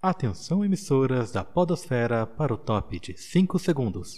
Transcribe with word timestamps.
Atenção 0.00 0.64
emissoras 0.64 1.32
da 1.32 1.42
Podosfera 1.42 2.24
para 2.24 2.54
o 2.54 2.56
top 2.56 3.00
de 3.00 3.18
5 3.18 3.58
segundos. 3.58 4.14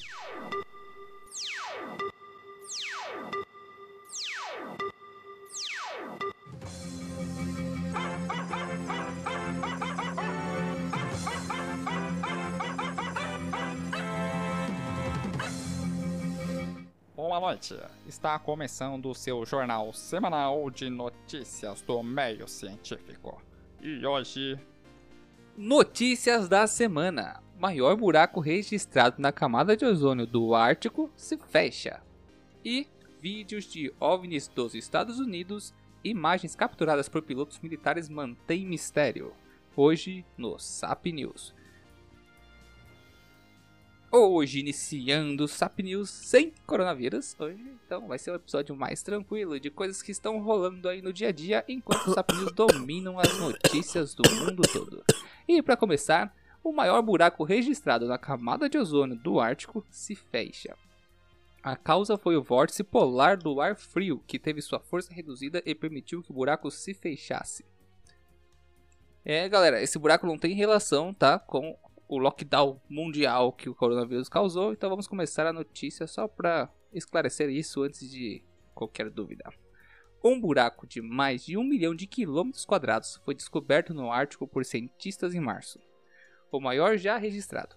Boa 17.16 17.40
noite. 17.40 17.74
Está 18.06 18.38
começando 18.38 19.06
o 19.06 19.14
seu 19.14 19.46
jornal 19.46 19.94
semanal 19.94 20.70
de 20.70 20.90
notícias 20.90 21.80
do 21.80 22.02
meio 22.02 22.46
científico. 22.46 23.40
E 23.80 24.04
hoje 24.04 24.60
Notícias 25.56 26.48
da 26.48 26.66
semana: 26.66 27.42
maior 27.58 27.96
buraco 27.96 28.40
registrado 28.40 29.20
na 29.20 29.32
camada 29.32 29.76
de 29.76 29.84
ozônio 29.84 30.26
do 30.26 30.54
Ártico 30.54 31.10
se 31.16 31.36
fecha. 31.36 32.00
E 32.64 32.86
vídeos 33.20 33.64
de 33.64 33.92
OVNIs 33.98 34.48
dos 34.48 34.74
Estados 34.74 35.18
Unidos, 35.18 35.74
imagens 36.04 36.54
capturadas 36.54 37.08
por 37.08 37.22
pilotos 37.22 37.58
militares 37.58 38.08
mantêm 38.08 38.64
mistério. 38.64 39.32
Hoje 39.76 40.24
no 40.38 40.58
SAP 40.58 41.06
News. 41.06 41.54
Hoje 44.12 44.58
iniciando 44.58 45.44
o 45.44 45.48
SAP 45.48 45.84
News 45.84 46.10
sem 46.10 46.52
coronavírus. 46.66 47.36
Hoje, 47.38 47.62
então, 47.86 48.08
vai 48.08 48.18
ser 48.18 48.32
um 48.32 48.34
episódio 48.34 48.74
mais 48.74 49.04
tranquilo 49.04 49.60
de 49.60 49.70
coisas 49.70 50.02
que 50.02 50.10
estão 50.10 50.40
rolando 50.40 50.88
aí 50.88 51.00
no 51.00 51.12
dia 51.12 51.28
a 51.28 51.32
dia 51.32 51.64
enquanto 51.68 52.08
o 52.08 52.14
SAP 52.14 52.32
News 52.32 52.52
dominam 52.52 53.20
as 53.20 53.38
notícias 53.38 54.12
do 54.12 54.28
mundo 54.28 54.62
todo. 54.72 55.04
E 55.46 55.62
para 55.62 55.76
começar, 55.76 56.34
o 56.64 56.72
maior 56.72 57.00
buraco 57.02 57.44
registrado 57.44 58.08
na 58.08 58.18
camada 58.18 58.68
de 58.68 58.76
ozônio 58.76 59.14
do 59.14 59.38
Ártico 59.38 59.86
se 59.88 60.16
fecha. 60.16 60.76
A 61.62 61.76
causa 61.76 62.18
foi 62.18 62.36
o 62.36 62.42
vórtice 62.42 62.82
polar 62.82 63.36
do 63.36 63.60
ar 63.60 63.76
frio, 63.76 64.24
que 64.26 64.40
teve 64.40 64.60
sua 64.60 64.80
força 64.80 65.14
reduzida 65.14 65.62
e 65.64 65.72
permitiu 65.72 66.20
que 66.20 66.32
o 66.32 66.34
buraco 66.34 66.68
se 66.68 66.94
fechasse. 66.94 67.64
É, 69.24 69.48
galera, 69.48 69.80
esse 69.80 70.00
buraco 70.00 70.26
não 70.26 70.36
tem 70.36 70.52
relação, 70.54 71.14
tá, 71.14 71.38
com 71.38 71.78
o 72.10 72.18
lockdown 72.18 72.80
mundial 72.88 73.52
que 73.52 73.70
o 73.70 73.74
coronavírus 73.74 74.28
causou, 74.28 74.72
então 74.72 74.90
vamos 74.90 75.06
começar 75.06 75.46
a 75.46 75.52
notícia 75.52 76.08
só 76.08 76.26
para 76.26 76.68
esclarecer 76.92 77.48
isso 77.48 77.84
antes 77.84 78.10
de 78.10 78.42
qualquer 78.74 79.08
dúvida. 79.08 79.48
Um 80.22 80.40
buraco 80.40 80.88
de 80.88 81.00
mais 81.00 81.44
de 81.46 81.56
um 81.56 81.62
milhão 81.62 81.94
de 81.94 82.08
quilômetros 82.08 82.64
quadrados 82.64 83.20
foi 83.24 83.32
descoberto 83.32 83.94
no 83.94 84.10
Ártico 84.10 84.44
por 84.44 84.64
cientistas 84.64 85.36
em 85.36 85.40
março, 85.40 85.78
o 86.50 86.58
maior 86.58 86.96
já 86.96 87.16
registrado. 87.16 87.76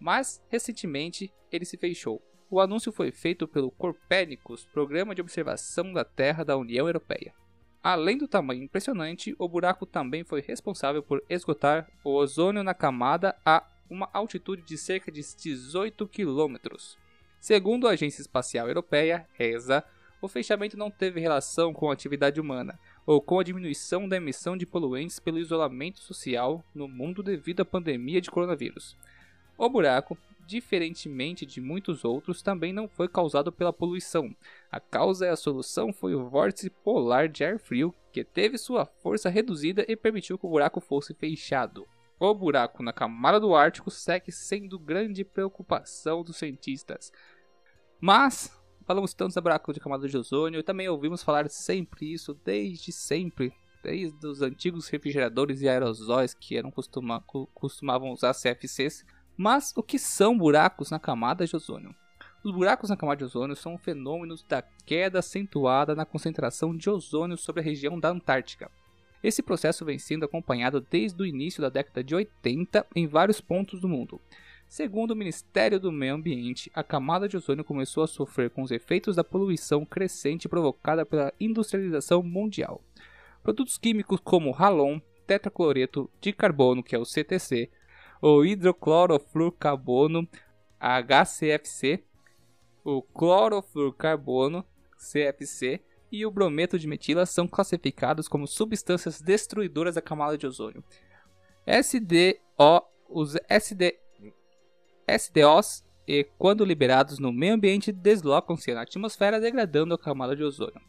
Mas, 0.00 0.42
recentemente, 0.48 1.30
ele 1.52 1.66
se 1.66 1.76
fechou. 1.76 2.22
O 2.50 2.60
anúncio 2.60 2.90
foi 2.90 3.12
feito 3.12 3.46
pelo 3.46 3.70
Copernicus, 3.70 4.64
Programa 4.64 5.14
de 5.14 5.20
Observação 5.20 5.92
da 5.92 6.06
Terra 6.06 6.42
da 6.42 6.56
União 6.56 6.86
Europeia. 6.86 7.34
Além 7.82 8.16
do 8.16 8.26
tamanho 8.26 8.62
impressionante, 8.62 9.36
o 9.38 9.46
buraco 9.46 9.84
também 9.84 10.24
foi 10.24 10.40
responsável 10.40 11.02
por 11.02 11.22
esgotar 11.28 11.86
o 12.02 12.14
ozônio 12.14 12.62
na 12.62 12.72
camada 12.72 13.36
a 13.44 13.62
uma 13.88 14.08
altitude 14.12 14.62
de 14.62 14.76
cerca 14.78 15.10
de 15.10 15.20
18 15.20 16.06
quilômetros. 16.08 16.98
Segundo 17.40 17.86
a 17.86 17.90
Agência 17.90 18.22
Espacial 18.22 18.68
Europeia, 18.68 19.28
ESA, 19.38 19.84
o 20.24 20.28
fechamento 20.28 20.76
não 20.78 20.90
teve 20.90 21.20
relação 21.20 21.74
com 21.74 21.90
a 21.90 21.92
atividade 21.92 22.40
humana 22.40 22.80
ou 23.04 23.20
com 23.20 23.38
a 23.38 23.44
diminuição 23.44 24.08
da 24.08 24.16
emissão 24.16 24.56
de 24.56 24.64
poluentes 24.64 25.18
pelo 25.18 25.38
isolamento 25.38 26.00
social 26.00 26.64
no 26.74 26.88
mundo 26.88 27.22
devido 27.22 27.60
à 27.60 27.64
pandemia 27.64 28.22
de 28.22 28.30
coronavírus. 28.30 28.96
O 29.58 29.68
buraco, 29.68 30.16
diferentemente 30.46 31.44
de 31.44 31.60
muitos 31.60 32.04
outros, 32.04 32.40
também 32.40 32.72
não 32.72 32.88
foi 32.88 33.06
causado 33.06 33.52
pela 33.52 33.72
poluição. 33.72 34.34
A 34.72 34.80
causa 34.80 35.26
e 35.26 35.28
a 35.28 35.36
solução 35.36 35.92
foi 35.92 36.14
o 36.14 36.28
vórtice 36.28 36.70
polar 36.70 37.28
de 37.28 37.44
ar 37.44 37.58
frio, 37.58 37.94
que 38.10 38.24
teve 38.24 38.56
sua 38.56 38.86
força 38.86 39.28
reduzida 39.28 39.84
e 39.86 39.94
permitiu 39.94 40.38
que 40.38 40.46
o 40.46 40.50
buraco 40.50 40.80
fosse 40.80 41.12
fechado. 41.12 41.86
O 42.18 42.32
buraco 42.32 42.82
na 42.82 42.92
camada 42.92 43.40
do 43.40 43.54
Ártico 43.54 43.90
segue 43.90 44.30
sendo 44.30 44.78
grande 44.78 45.24
preocupação 45.24 46.22
dos 46.22 46.36
cientistas. 46.36 47.12
Mas 48.00 48.56
falamos 48.86 49.14
tanto 49.14 49.34
da 49.34 49.40
buraco 49.40 49.72
de 49.72 49.80
camada 49.80 50.08
de 50.08 50.16
ozônio 50.16 50.60
e 50.60 50.62
também 50.62 50.88
ouvimos 50.88 51.22
falar 51.22 51.48
sempre 51.50 52.12
isso 52.12 52.34
desde 52.44 52.92
sempre, 52.92 53.52
desde 53.82 54.26
os 54.26 54.42
antigos 54.42 54.88
refrigeradores 54.88 55.60
e 55.60 55.68
aerosóis 55.68 56.34
que 56.34 56.56
eram 56.56 56.70
costuma, 56.70 57.20
costumavam 57.52 58.12
usar 58.12 58.32
CFCs. 58.32 59.04
Mas 59.36 59.72
o 59.76 59.82
que 59.82 59.98
são 59.98 60.38
buracos 60.38 60.90
na 60.90 61.00
camada 61.00 61.44
de 61.44 61.56
ozônio? 61.56 61.94
Os 62.44 62.52
buracos 62.52 62.90
na 62.90 62.96
camada 62.96 63.18
de 63.18 63.24
ozônio 63.24 63.56
são 63.56 63.76
fenômenos 63.76 64.44
da 64.44 64.62
queda 64.62 65.18
acentuada 65.18 65.94
na 65.94 66.04
concentração 66.04 66.76
de 66.76 66.88
ozônio 66.88 67.36
sobre 67.36 67.60
a 67.60 67.64
região 67.64 67.98
da 67.98 68.10
Antártica. 68.10 68.70
Esse 69.24 69.42
processo 69.42 69.86
vem 69.86 69.98
sendo 69.98 70.26
acompanhado 70.26 70.82
desde 70.82 71.22
o 71.22 71.24
início 71.24 71.62
da 71.62 71.70
década 71.70 72.04
de 72.04 72.14
80 72.14 72.86
em 72.94 73.06
vários 73.06 73.40
pontos 73.40 73.80
do 73.80 73.88
mundo. 73.88 74.20
Segundo 74.68 75.12
o 75.12 75.16
Ministério 75.16 75.80
do 75.80 75.90
Meio 75.90 76.16
Ambiente, 76.16 76.70
a 76.74 76.84
camada 76.84 77.26
de 77.26 77.34
ozônio 77.34 77.64
começou 77.64 78.04
a 78.04 78.06
sofrer 78.06 78.50
com 78.50 78.60
os 78.60 78.70
efeitos 78.70 79.16
da 79.16 79.24
poluição 79.24 79.82
crescente 79.86 80.46
provocada 80.46 81.06
pela 81.06 81.32
industrialização 81.40 82.22
mundial. 82.22 82.84
Produtos 83.42 83.78
químicos 83.78 84.20
como 84.20 84.52
halon, 84.52 84.98
tetracloreto 85.26 86.10
de 86.20 86.30
carbono, 86.30 86.82
que 86.82 86.94
é 86.94 86.98
o 86.98 87.06
CTC, 87.06 87.70
o 88.20 88.44
hidroclorofluorcarbono, 88.44 90.28
HCFC, 90.78 92.04
o 92.84 93.00
clorofluorcarbono, 93.00 94.66
CFC, 94.98 95.80
e 96.14 96.24
o 96.24 96.30
brometo 96.30 96.78
de 96.78 96.86
metila 96.86 97.26
são 97.26 97.48
classificados 97.48 98.28
como 98.28 98.46
substâncias 98.46 99.20
destruidoras 99.20 99.96
da 99.96 100.00
camada 100.00 100.38
de 100.38 100.46
ozônio. 100.46 100.84
SDO, 101.66 102.86
os 103.08 103.36
SD, 103.48 103.98
SDOs, 105.08 105.82
e, 106.06 106.22
quando 106.38 106.64
liberados 106.64 107.18
no 107.18 107.32
meio 107.32 107.54
ambiente, 107.54 107.90
deslocam-se 107.90 108.72
na 108.72 108.82
atmosfera, 108.82 109.40
degradando 109.40 109.94
a 109.94 109.98
camada 109.98 110.36
de 110.36 110.44
ozônio. 110.44 110.80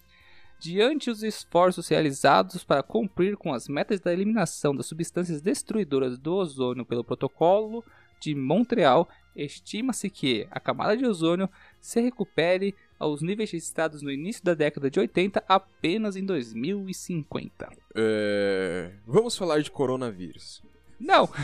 Diante 0.59 1.09
os 1.09 1.24
esforços 1.24 1.88
realizados 1.88 2.64
para 2.64 2.84
cumprir 2.84 3.35
com 3.35 3.53
as 3.53 3.68
metas 3.68 4.00
da 4.00 4.14
eliminação 4.14 4.75
das 4.75 4.85
substâncias 4.85 5.41
destruidoras 5.41 6.19
do 6.19 6.35
ozônio 6.35 6.85
pelo 6.85 7.03
Protocolo 7.03 7.84
de 8.22 8.35
Montreal, 8.35 9.09
estima-se 9.35 10.09
que 10.09 10.47
a 10.52 10.59
camada 10.59 10.96
de 10.96 11.06
ozônio 11.06 11.50
se 11.81 12.00
recupere 12.00 12.75
aos 13.00 13.22
níveis 13.22 13.52
registrados 13.52 14.02
no 14.02 14.12
início 14.12 14.44
da 14.44 14.54
década 14.54 14.90
de 14.90 15.00
80 15.00 15.44
apenas 15.48 16.16
em 16.16 16.26
2050. 16.26 17.70
É... 17.96 18.92
Vamos 19.06 19.38
falar 19.38 19.62
de 19.62 19.72
coronavírus. 19.72 20.62
Não! 21.00 21.30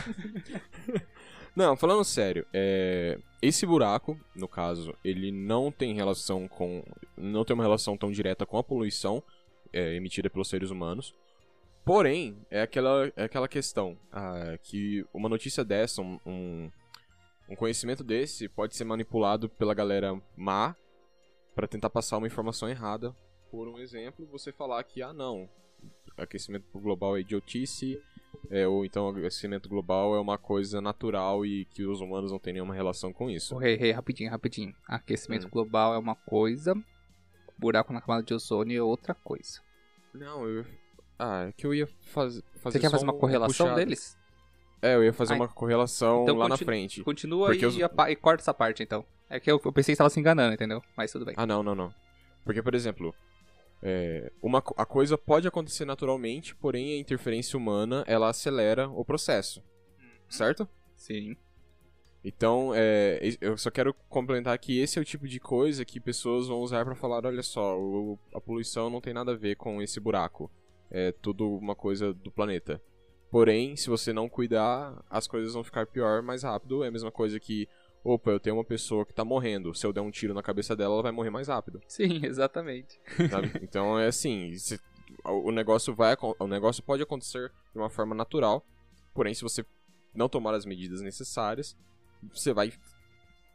Não, 1.54 1.76
falando 1.76 2.06
sério, 2.06 2.46
é... 2.54 3.20
esse 3.42 3.66
buraco, 3.66 4.18
no 4.34 4.48
caso, 4.48 4.96
ele 5.04 5.34
não 5.34 5.70
tem 5.70 5.94
relação 5.94 6.48
com. 6.48 6.82
não 7.18 7.44
tem 7.44 7.54
uma 7.54 7.64
relação 7.64 7.98
tão 7.98 8.10
direta 8.10 8.46
com 8.46 8.58
a 8.58 8.64
poluição 8.64 9.22
é, 9.74 9.96
emitida 9.96 10.30
pelos 10.30 10.48
seres 10.48 10.70
humanos. 10.70 11.14
Porém, 11.84 12.38
é 12.50 12.62
aquela, 12.62 13.12
é 13.16 13.24
aquela 13.24 13.48
questão 13.48 13.98
ah, 14.12 14.58
que 14.62 15.06
uma 15.14 15.28
notícia 15.28 15.64
dessa, 15.64 16.02
um, 16.02 16.20
um, 16.26 16.72
um 17.50 17.56
conhecimento 17.56 18.04
desse, 18.04 18.48
pode 18.48 18.76
ser 18.76 18.84
manipulado 18.84 19.50
pela 19.50 19.74
galera 19.74 20.20
má 20.38 20.76
para 21.56 21.68
tentar 21.68 21.90
passar 21.90 22.18
uma 22.18 22.28
informação 22.28 22.70
errada. 22.70 23.16
Por 23.50 23.68
um 23.68 23.78
exemplo, 23.78 24.26
você 24.26 24.52
falar 24.52 24.84
que, 24.84 25.02
ah, 25.02 25.14
não, 25.14 25.50
aquecimento 26.18 26.66
global 26.80 27.18
é 27.18 27.22
idiotice, 27.22 28.02
é, 28.50 28.68
ou 28.68 28.86
então 28.86 29.08
aquecimento 29.08 29.68
global 29.68 30.16
é 30.16 30.20
uma 30.20 30.38
coisa 30.38 30.82
natural 30.82 31.46
e 31.46 31.66
que 31.66 31.86
os 31.86 32.02
humanos 32.02 32.32
não 32.32 32.40
têm 32.40 32.54
nenhuma 32.54 32.74
relação 32.74 33.12
com 33.12 33.30
isso. 33.30 33.62
Hey, 33.62 33.78
hey, 33.82 33.92
rapidinho, 33.92 34.32
rapidinho. 34.32 34.74
Aquecimento 34.88 35.48
hum. 35.48 35.50
global 35.50 35.94
é 35.94 35.98
uma 35.98 36.16
coisa, 36.16 36.74
buraco 37.58 37.94
na 37.94 38.02
camada 38.02 38.24
de 38.24 38.34
ozônio 38.34 38.78
é 38.78 38.82
outra 38.82 39.14
coisa. 39.14 39.62
Não, 40.14 40.48
eu. 40.48 40.66
Ah, 41.18 41.48
é 41.48 41.52
que 41.52 41.66
eu 41.66 41.74
ia 41.74 41.88
faz, 41.88 42.42
fazer. 42.56 42.80
Você 42.80 42.80
quer 42.80 42.90
fazer 42.90 43.04
uma 43.04 43.18
correlação 43.18 43.68
puxado. 43.68 43.76
deles? 43.76 44.18
É, 44.82 44.96
eu 44.96 45.04
ia 45.04 45.14
fazer 45.14 45.34
Ai. 45.34 45.40
uma 45.40 45.48
correlação 45.48 46.24
então 46.24 46.38
lá 46.38 46.50
na 46.50 46.58
frente. 46.58 47.04
Continua 47.04 47.56
e, 47.56 47.66
os... 47.66 47.78
e, 47.78 48.16
corta 48.16 48.42
essa 48.42 48.54
parte 48.54 48.82
então. 48.82 49.06
É 49.30 49.40
que 49.40 49.50
eu, 49.50 49.62
eu 49.64 49.72
pensei 49.72 49.94
que 49.94 49.96
estava 49.96 50.10
se 50.10 50.20
enganando, 50.20 50.54
entendeu? 50.54 50.82
Mas 50.98 51.12
tudo 51.12 51.24
bem. 51.24 51.36
Ah, 51.38 51.46
não, 51.46 51.62
não, 51.62 51.76
não. 51.76 51.94
Porque, 52.44 52.62
por 52.62 52.74
exemplo, 52.74 53.14
é, 53.82 54.32
uma, 54.42 54.60
a 54.78 54.86
coisa 54.86 55.18
pode 55.18 55.48
acontecer 55.48 55.86
naturalmente, 55.86 56.56
porém 56.56 56.94
a 56.94 56.98
interferência 56.98 57.58
humana 57.58 58.04
ela 58.08 58.30
acelera 58.30 58.90
o 58.90 59.06
processo. 59.06 59.64
Uhum. 60.00 60.10
Certo? 60.30 60.68
Sim. 60.96 61.36
Então, 62.24 62.72
é, 62.76 63.20
eu 63.42 63.58
só 63.58 63.72
quero 63.72 63.94
complementar 64.08 64.58
que 64.60 64.80
esse 64.80 65.00
é 65.00 65.02
o 65.02 65.06
tipo 65.06 65.28
de 65.28 65.40
coisa 65.40 65.84
que 65.84 66.00
pessoas 66.00 66.48
vão 66.48 66.60
usar 66.60 66.86
para 66.86 66.94
falar: 66.94 67.26
olha 67.26 67.42
só, 67.42 67.80
o, 67.80 68.20
a 68.34 68.40
poluição 68.40 68.90
não 68.90 69.02
tem 69.02 69.14
nada 69.14 69.32
a 69.32 69.38
ver 69.38 69.56
com 69.56 69.82
esse 69.82 70.00
buraco. 70.00 70.52
É 70.90 71.12
tudo 71.12 71.48
uma 71.58 71.76
coisa 71.76 72.14
do 72.14 72.30
planeta. 72.30 72.82
Porém, 73.32 73.76
se 73.78 73.90
você 73.90 74.12
não 74.12 74.28
cuidar, 74.28 75.02
as 75.10 75.26
coisas 75.26 75.54
vão 75.54 75.64
ficar 75.64 75.88
pior 75.88 76.22
mais 76.22 76.44
rápido. 76.44 76.84
É 76.84 76.90
a 76.90 76.92
mesma 76.92 77.10
coisa 77.12 77.40
que, 77.40 77.68
opa, 78.04 78.30
eu 78.32 78.40
tenho 78.40 78.58
uma 78.58 78.64
pessoa 78.66 79.06
que 79.06 79.14
tá 79.14 79.24
morrendo. 79.24 79.74
Se 79.74 79.86
eu 79.88 79.94
der 79.94 80.02
um 80.02 80.12
tiro 80.12 80.34
na 80.34 80.44
cabeça 80.44 80.76
dela, 80.76 80.96
ela 80.96 81.04
vai 81.04 81.12
morrer 81.14 81.30
mais 81.30 81.48
rápido. 81.48 81.82
Sim, 81.88 82.20
exatamente. 82.26 83.00
sabe? 83.30 83.52
Então 83.64 83.98
é 83.98 84.08
assim, 84.08 84.54
se- 84.58 84.80
o 85.24 85.52
negócio 85.52 85.96
vai 85.96 86.16
o 86.40 86.48
negócio 86.48 86.84
pode 86.84 87.02
acontecer 87.04 87.52
de 87.74 87.80
uma 87.80 87.90
forma 87.90 88.14
natural, 88.14 88.66
porém 89.14 89.34
se 89.34 89.44
você 89.44 89.66
não 90.14 90.28
tomar 90.28 90.54
as 90.54 90.66
medidas 90.66 91.02
necessárias, 91.02 91.76
você 92.34 92.54
vai 92.54 92.72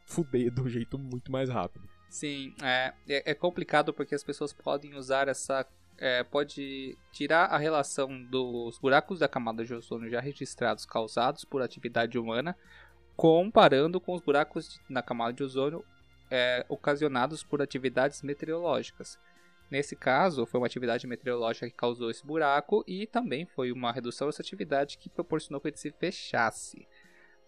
fuder 0.06 0.50
do 0.52 0.68
jeito 0.68 0.98
muito 0.98 1.30
mais 1.30 1.48
rápido. 1.50 1.86
Sim, 2.08 2.54
é, 2.62 2.94
é, 3.08 3.30
é 3.32 3.34
complicado 3.34 3.92
porque 3.92 4.14
as 4.14 4.22
pessoas 4.24 4.52
podem 4.52 4.94
usar 4.94 5.28
essa. 5.28 5.66
É, 5.98 6.22
pode 6.24 6.96
tirar 7.12 7.46
a 7.46 7.58
relação 7.58 8.22
dos 8.24 8.78
buracos 8.78 9.20
da 9.20 9.28
camada 9.28 9.64
de 9.64 9.74
ozônio 9.74 10.10
já 10.10 10.20
registrados 10.20 10.84
causados 10.84 11.44
por 11.44 11.62
atividade 11.62 12.18
humana, 12.18 12.56
comparando 13.16 14.00
com 14.00 14.14
os 14.14 14.20
buracos 14.20 14.80
na 14.88 15.02
camada 15.02 15.32
de 15.32 15.42
ozônio 15.42 15.84
é, 16.30 16.64
ocasionados 16.68 17.42
por 17.42 17.62
atividades 17.62 18.22
meteorológicas. 18.22 19.18
Nesse 19.70 19.96
caso, 19.96 20.46
foi 20.46 20.60
uma 20.60 20.66
atividade 20.66 21.06
meteorológica 21.06 21.68
que 21.68 21.74
causou 21.74 22.10
esse 22.10 22.24
buraco 22.24 22.84
e 22.86 23.06
também 23.06 23.46
foi 23.46 23.72
uma 23.72 23.90
redução 23.90 24.28
dessa 24.28 24.42
atividade 24.42 24.98
que 24.98 25.08
proporcionou 25.08 25.60
que 25.60 25.68
ele 25.68 25.76
se 25.76 25.90
fechasse. 25.90 26.86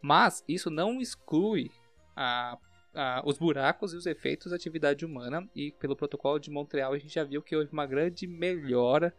Mas 0.03 0.43
isso 0.49 0.71
não 0.71 1.01
exclui 1.01 1.71
a 2.17 2.59
ah, 2.94 3.23
os 3.25 3.38
buracos 3.38 3.93
e 3.93 3.96
os 3.96 4.06
efeitos 4.06 4.50
da 4.50 4.56
atividade 4.56 5.05
humana 5.05 5.49
e 5.55 5.73
pelo 5.73 5.96
protocolo 5.96 6.38
de 6.38 6.50
Montreal 6.50 6.93
a 6.93 6.99
gente 6.99 7.14
já 7.14 7.25
viu 7.25 7.43
que 7.43 7.55
houve 7.56 7.73
uma 7.73 7.87
grande 7.87 8.26
melhora 8.26 9.14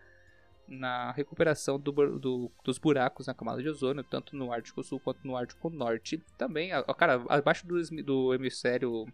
na 0.68 1.12
recuperação 1.12 1.80
do 1.80 1.92
do- 2.20 2.52
dos 2.64 2.78
buracos 2.78 3.26
na 3.28 3.34
camada 3.34 3.62
de 3.62 3.70
ozônio, 3.70 4.04
tanto 4.04 4.36
no 4.36 4.52
Ártico 4.54 4.84
Sul 4.84 5.00
quanto 5.00 5.26
no 5.26 5.36
Ártico 5.36 5.70
Norte. 5.70 6.24
Também, 6.38 6.72
ah, 6.72 6.84
cara, 6.94 7.24
abaixo 7.28 7.66
do, 7.66 7.82
do 8.04 8.34
hemisfério. 8.34 9.08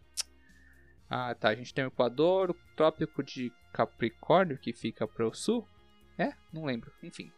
Ah, 1.09 1.33
tá. 1.35 1.49
A 1.49 1.55
gente 1.55 1.73
tem 1.73 1.85
o 1.85 1.87
Equador, 1.87 2.51
o 2.51 2.55
Trópico 2.75 3.23
de 3.23 3.51
Capricórnio, 3.71 4.57
que 4.57 4.73
fica 4.73 5.07
pro 5.07 5.33
sul. 5.33 5.65
É? 6.17 6.33
Não 6.51 6.65
lembro. 6.65 6.91
Enfim. 7.01 7.31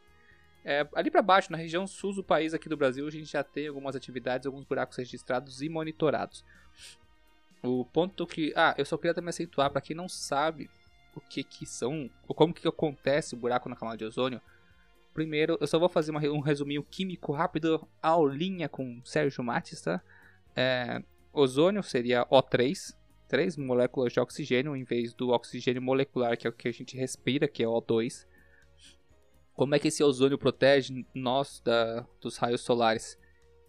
É, 0.66 0.88
ali 0.96 1.12
para 1.12 1.22
baixo, 1.22 1.52
na 1.52 1.58
região 1.58 1.86
sul 1.88 2.14
do 2.14 2.24
país 2.24 2.54
aqui 2.54 2.68
do 2.68 2.76
Brasil, 2.76 3.06
a 3.08 3.12
gente 3.12 3.32
já 3.32 3.44
tem 3.44 3.68
algumas 3.68 3.96
atividades, 3.96 4.46
alguns 4.48 4.66
buracos 4.66 4.98
registrados 4.98 5.62
e 5.62 5.70
monitorados. 5.70 6.44
O 7.64 7.86
ponto 7.86 8.26
que. 8.26 8.54
Ah, 8.56 8.76
eu 8.78 8.86
só 8.86 8.98
queria 8.98 9.14
também 9.14 9.30
acentuar 9.30 9.72
para 9.72 9.82
quem 9.82 9.96
não 9.96 10.08
sabe 10.08 10.70
o 11.16 11.22
que 11.22 11.44
que 11.44 11.66
são, 11.66 12.10
ou 12.28 12.36
como 12.36 12.54
que 12.54 12.68
acontece 12.68 13.34
o 13.34 13.38
buraco 13.38 13.68
na 13.68 13.76
camada 13.76 13.98
de 13.98 14.06
ozônio. 14.06 14.42
Primeiro, 15.14 15.58
eu 15.60 15.66
só 15.66 15.80
vou 15.80 15.90
fazer 15.90 16.12
uma 16.12 16.22
um 16.22 16.40
resuminho 16.40 16.84
químico 16.84 17.34
rápido, 17.34 17.88
aulinha 18.02 18.70
com 18.70 19.02
Sérgio 19.04 19.44
Mates, 19.44 19.82
tá? 19.82 20.02
É, 20.56 21.02
ozônio 21.34 21.82
seria 21.82 22.26
O3, 22.28 22.96
três 23.28 23.58
moléculas 23.58 24.14
de 24.14 24.20
oxigênio 24.20 24.76
em 24.76 24.84
vez 24.84 25.14
do 25.14 25.30
oxigênio 25.30 25.82
molecular, 25.82 26.38
que 26.38 26.46
é 26.46 26.50
o 26.50 26.54
que 26.54 26.68
a 26.68 26.72
gente 26.72 26.96
respira, 26.96 27.48
que 27.48 27.64
é 27.64 27.66
O2. 27.66 28.28
Como 29.54 29.74
é 29.74 29.80
que 29.80 29.88
esse 29.88 30.04
ozônio 30.04 30.38
protege 30.38 31.04
nós 31.16 31.60
da, 31.66 32.06
dos 32.22 32.38
raios 32.38 32.62
solares? 32.62 33.18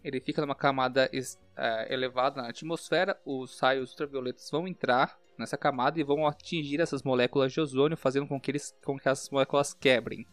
Ele 0.09 0.21
fica 0.21 0.41
numa 0.41 0.55
camada 0.55 1.11
eh, 1.13 1.87
elevada 1.93 2.41
na 2.41 2.49
atmosfera, 2.49 3.21
os 3.27 3.61
raios 3.61 3.91
ultravioletas 3.91 4.51
vão 4.51 4.67
entrar 4.67 5.19
nessa 5.39 5.59
camada 5.59 6.01
e 6.01 6.03
vão 6.03 6.27
atingir 6.27 6.81
essas 6.81 7.03
moléculas 7.03 7.53
de 7.53 7.61
ozônio, 7.61 7.95
fazendo 7.95 8.27
com 8.27 8.41
que, 8.41 8.51
eles, 8.51 8.75
com 8.83 8.99
que 8.99 9.07
as 9.07 9.29
moléculas 9.29 9.75
quebrem. 9.75 10.27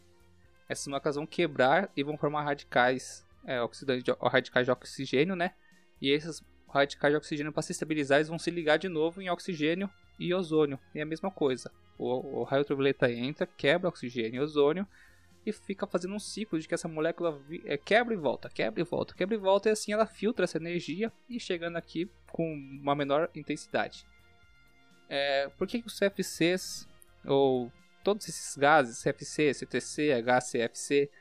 Essas 0.69 0.88
moléculas 0.88 1.18
vão 1.18 1.27
quebrar 1.27 1.92
e 1.94 2.04
vão 2.04 2.18
formar 2.18 2.44
radicais 2.44 3.27
eh, 3.45 3.62
oxidantes 3.62 4.01
de, 4.01 4.13
radicais 4.13 4.66
de 4.66 4.72
oxigênio, 4.72 5.36
né? 5.36 5.54
E 6.01 6.10
esses 6.10 6.42
radicais 6.69 7.12
de 7.12 7.18
oxigênio, 7.18 7.51
para 7.51 7.62
se 7.62 7.74
estabilizar, 7.74 8.19
eles 8.19 8.30
vão 8.30 8.39
se 8.39 8.50
ligar 8.50 8.78
de 8.78 8.88
novo 8.88 9.21
em 9.21 9.30
oxigênio 9.30 9.89
e 10.18 10.33
ozônio. 10.33 10.80
E 10.94 11.00
é 11.00 11.01
a 11.01 11.06
mesma 11.06 11.30
coisa. 11.30 11.69
O, 11.98 12.39
o 12.39 12.44
raio 12.44 12.62
ultravioleta 12.62 13.12
entra, 13.12 13.45
quebra 13.45 13.89
oxigênio 13.89 14.38
e 14.38 14.39
ozônio 14.39 14.88
e 15.45 15.51
fica 15.51 15.86
fazendo 15.86 16.15
um 16.15 16.19
ciclo 16.19 16.59
de 16.59 16.68
que 16.68 16.74
essa 16.74 16.88
molécula 16.88 17.39
é, 17.65 17.77
quebra 17.77 18.13
e 18.13 18.18
volta, 18.18 18.50
quebra 18.50 18.81
e 18.81 18.83
volta, 18.83 19.13
quebra 19.13 19.36
e 19.36 19.38
volta, 19.38 19.69
e 19.69 19.71
assim 19.71 19.94
ela 19.94 20.07
filtra 20.07 20.45
essa 20.45 20.57
energia 20.57 21.12
e 21.30 21.39
chegando 21.39 21.77
aqui 21.77 22.09
com 22.31 22.51
uma 22.53 22.95
menor 22.95 23.30
intensidade. 23.36 24.06
É, 25.07 25.50
por 25.50 25.68
que, 25.68 25.81
que 25.81 25.88
os 25.88 26.00
CFCs, 26.00 26.88
ou 27.25 27.71
todos 28.03 28.27
esses 28.27 28.57
gases, 28.57 29.03
CFC, 29.03 29.53
CTC, 29.53 30.12
HCFC, 30.13 31.12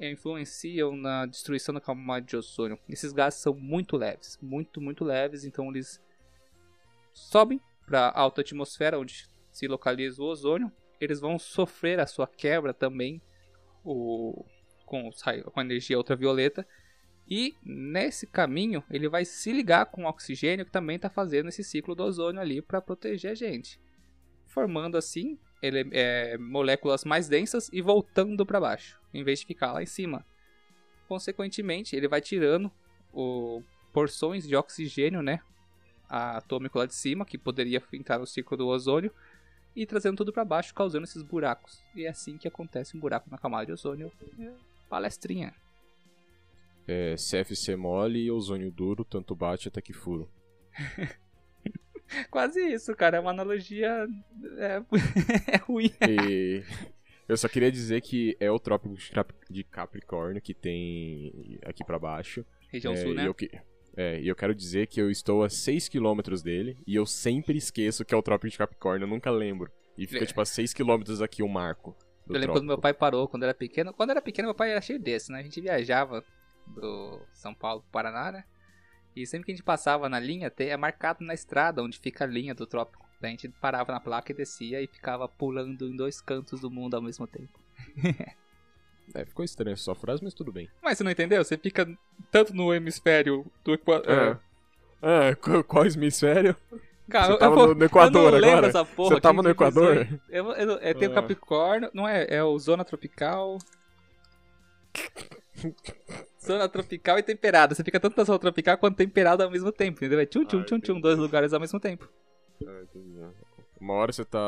influenciam 0.00 0.96
na 0.96 1.26
destruição 1.26 1.72
da 1.72 1.80
camada 1.80 2.26
de 2.26 2.36
ozônio? 2.36 2.78
Esses 2.88 3.12
gases 3.12 3.40
são 3.40 3.54
muito 3.54 3.96
leves, 3.96 4.36
muito, 4.42 4.80
muito 4.80 5.04
leves, 5.04 5.44
então 5.44 5.68
eles 5.70 6.02
sobem 7.14 7.60
para 7.86 8.08
a 8.08 8.20
alta 8.20 8.40
atmosfera, 8.40 8.98
onde 8.98 9.28
se 9.52 9.68
localiza 9.68 10.20
o 10.20 10.26
ozônio, 10.26 10.70
eles 11.00 11.20
vão 11.20 11.38
sofrer 11.38 12.00
a 12.00 12.06
sua 12.06 12.26
quebra 12.26 12.74
também 12.74 13.22
o, 13.88 14.44
com, 14.84 15.08
os 15.08 15.22
com 15.22 15.60
a 15.60 15.62
energia 15.62 15.96
ultravioleta. 15.96 16.66
E 17.30 17.54
nesse 17.62 18.26
caminho 18.26 18.82
ele 18.90 19.08
vai 19.08 19.24
se 19.24 19.52
ligar 19.52 19.86
com 19.86 20.04
o 20.04 20.08
oxigênio 20.08 20.64
que 20.64 20.72
também 20.72 20.96
está 20.96 21.10
fazendo 21.10 21.48
esse 21.48 21.62
ciclo 21.62 21.94
do 21.94 22.02
ozônio 22.02 22.40
ali 22.40 22.62
para 22.62 22.80
proteger 22.80 23.32
a 23.32 23.34
gente, 23.34 23.78
formando 24.46 24.96
assim 24.96 25.38
ele, 25.60 25.88
é, 25.92 26.38
moléculas 26.38 27.04
mais 27.04 27.28
densas 27.28 27.68
e 27.72 27.82
voltando 27.82 28.46
para 28.46 28.60
baixo, 28.60 28.98
em 29.12 29.22
vez 29.22 29.40
de 29.40 29.46
ficar 29.46 29.72
lá 29.72 29.82
em 29.82 29.86
cima. 29.86 30.24
Consequentemente, 31.06 31.96
ele 31.96 32.08
vai 32.08 32.20
tirando 32.20 32.70
o, 33.12 33.62
porções 33.92 34.46
de 34.46 34.56
oxigênio, 34.56 35.22
né, 35.22 35.40
atômico 36.08 36.78
lá 36.78 36.86
de 36.86 36.94
cima, 36.94 37.26
que 37.26 37.36
poderia 37.36 37.82
entrar 37.92 38.18
no 38.18 38.26
ciclo 38.26 38.56
do 38.56 38.68
ozônio, 38.68 39.12
e 39.80 39.86
trazendo 39.86 40.16
tudo 40.16 40.32
para 40.32 40.44
baixo, 40.44 40.74
causando 40.74 41.04
esses 41.04 41.22
buracos. 41.22 41.80
E 41.94 42.04
é 42.04 42.08
assim 42.08 42.36
que 42.36 42.48
acontece 42.48 42.96
um 42.96 43.00
buraco 43.00 43.30
na 43.30 43.38
camada 43.38 43.66
de 43.66 43.72
ozônio. 43.72 44.10
É 44.40 44.50
Palestrinha. 44.88 45.54
É, 46.86 47.14
CFC 47.14 47.76
mole 47.76 48.18
e 48.18 48.30
ozônio 48.30 48.72
duro, 48.72 49.04
tanto 49.04 49.36
bate 49.36 49.68
até 49.68 49.80
que 49.80 49.92
furo. 49.92 50.28
Quase 52.28 52.60
isso, 52.60 52.92
cara. 52.96 53.18
É 53.18 53.20
uma 53.20 53.30
analogia. 53.30 54.08
É, 54.56 54.82
é 55.54 55.56
ruim. 55.58 55.92
E 56.08 56.64
eu 57.28 57.36
só 57.36 57.46
queria 57.48 57.70
dizer 57.70 58.00
que 58.00 58.36
é 58.40 58.50
o 58.50 58.58
trópico 58.58 58.96
de 58.96 59.10
Cap- 59.12 59.34
de 59.48 59.62
Capricórnio 59.62 60.40
que 60.42 60.54
tem 60.54 61.60
aqui 61.64 61.84
pra 61.84 61.98
baixo. 61.98 62.44
Região 62.72 62.94
é, 62.94 62.96
sul, 62.96 63.14
né? 63.14 63.26
eu, 63.28 63.34
que- 63.34 63.50
é, 64.00 64.20
e 64.20 64.28
eu 64.28 64.36
quero 64.36 64.54
dizer 64.54 64.86
que 64.86 65.00
eu 65.00 65.10
estou 65.10 65.42
a 65.42 65.48
6km 65.48 66.42
dele 66.42 66.78
e 66.86 66.94
eu 66.94 67.04
sempre 67.04 67.58
esqueço 67.58 68.04
que 68.04 68.14
é 68.14 68.16
o 68.16 68.22
trópico 68.22 68.48
de 68.50 68.56
Capricórnio, 68.58 69.04
eu 69.04 69.08
nunca 69.10 69.30
lembro. 69.30 69.70
E 69.96 70.06
fica 70.06 70.22
É. 70.22 70.26
tipo 70.26 70.40
a 70.40 70.44
6km 70.44 71.22
aqui 71.24 71.42
o 71.42 71.48
marco. 71.48 71.96
Eu 72.28 72.34
lembro 72.34 72.52
quando 72.52 72.66
meu 72.66 72.76
trópico. 72.76 72.82
pai 72.82 72.94
parou, 72.94 73.26
quando 73.26 73.42
era 73.42 73.54
pequeno. 73.54 73.92
Quando 73.92 74.10
era 74.10 74.22
pequeno, 74.22 74.46
meu 74.48 74.54
pai 74.54 74.70
era 74.70 74.80
cheio 74.80 75.00
desse, 75.00 75.32
né? 75.32 75.40
A 75.40 75.42
gente 75.42 75.60
viajava 75.60 76.22
do 76.66 77.20
São 77.32 77.52
Paulo 77.54 77.80
pro 77.82 77.90
Paraná, 77.90 78.30
né? 78.30 78.44
E 79.16 79.26
sempre 79.26 79.46
que 79.46 79.52
a 79.52 79.54
gente 79.56 79.64
passava 79.64 80.08
na 80.08 80.20
linha, 80.20 80.52
é 80.58 80.76
marcado 80.76 81.24
na 81.24 81.34
estrada 81.34 81.82
onde 81.82 81.98
fica 81.98 82.22
a 82.22 82.26
linha 82.26 82.54
do 82.54 82.66
trópico. 82.66 83.04
Daí 83.20 83.30
a 83.30 83.32
gente 83.32 83.48
parava 83.48 83.90
na 83.90 83.98
placa 83.98 84.30
e 84.30 84.34
descia 84.34 84.80
e 84.80 84.86
ficava 84.86 85.28
pulando 85.28 85.88
em 85.88 85.96
dois 85.96 86.20
cantos 86.20 86.60
do 86.60 86.70
mundo 86.70 86.94
ao 86.94 87.02
mesmo 87.02 87.26
tempo. 87.26 87.58
É, 89.14 89.24
ficou 89.24 89.44
estranho 89.44 89.72
essa 89.74 89.82
sua 89.84 89.94
frase, 89.94 90.22
mas 90.22 90.34
tudo 90.34 90.52
bem. 90.52 90.68
Mas 90.82 90.98
você 90.98 91.04
não 91.04 91.10
entendeu? 91.10 91.42
Você 91.44 91.56
fica 91.56 91.88
tanto 92.30 92.54
no 92.54 92.72
hemisfério 92.74 93.44
do 93.64 93.72
Equador. 93.74 94.40
É, 95.00 95.34
qu- 95.34 95.64
qual 95.64 95.86
hemisfério? 95.86 96.54
Cara, 97.08 97.26
Você 97.26 97.32
eu- 97.32 97.38
tava 97.38 97.60
eu, 97.60 97.74
no- 97.74 97.84
Equador 97.84 98.32
eu 98.34 98.38
agora? 98.50 98.66
essa 98.66 98.84
porra. 98.84 99.14
Você 99.14 99.20
tava 99.20 99.42
no 99.42 99.48
Equador? 99.48 99.96
pensou? 100.04 100.20
Eu, 100.28 100.52
eu, 100.52 100.78
é, 100.82 100.92
tem 100.92 101.08
o 101.08 101.12
Ah. 101.12 101.14
Capricórnio, 101.14 101.90
não 101.94 102.06
é? 102.06 102.26
É 102.28 102.44
o 102.44 102.58
Zona 102.58 102.84
Tropical. 102.84 103.56
Zona 106.44 106.68
tropical 106.68 107.18
e 107.18 107.22
temperada. 107.22 107.74
Você 107.74 107.84
fica 107.84 107.98
tanto 108.00 108.16
na 108.16 108.24
zona 108.24 108.38
tropical 108.38 108.78
quanto 108.78 108.96
temperada 108.96 109.44
ao 109.44 109.50
mesmo 109.50 109.70
tempo, 109.72 109.98
entendeu? 109.98 110.20
É 110.20 110.26
tchum, 110.26 110.44
tchum, 110.44 110.60
Ah, 110.60 110.64
tchum, 110.64 110.80
tchum, 110.80 111.00
dois 111.00 111.18
lugares 111.18 111.52
ao 111.52 111.60
mesmo 111.60 111.78
tempo. 111.80 112.08
Ah, 112.66 112.80
entendi. 112.82 113.18
Uma 113.80 113.94
hora 113.94 114.12
você 114.12 114.24
tá 114.24 114.40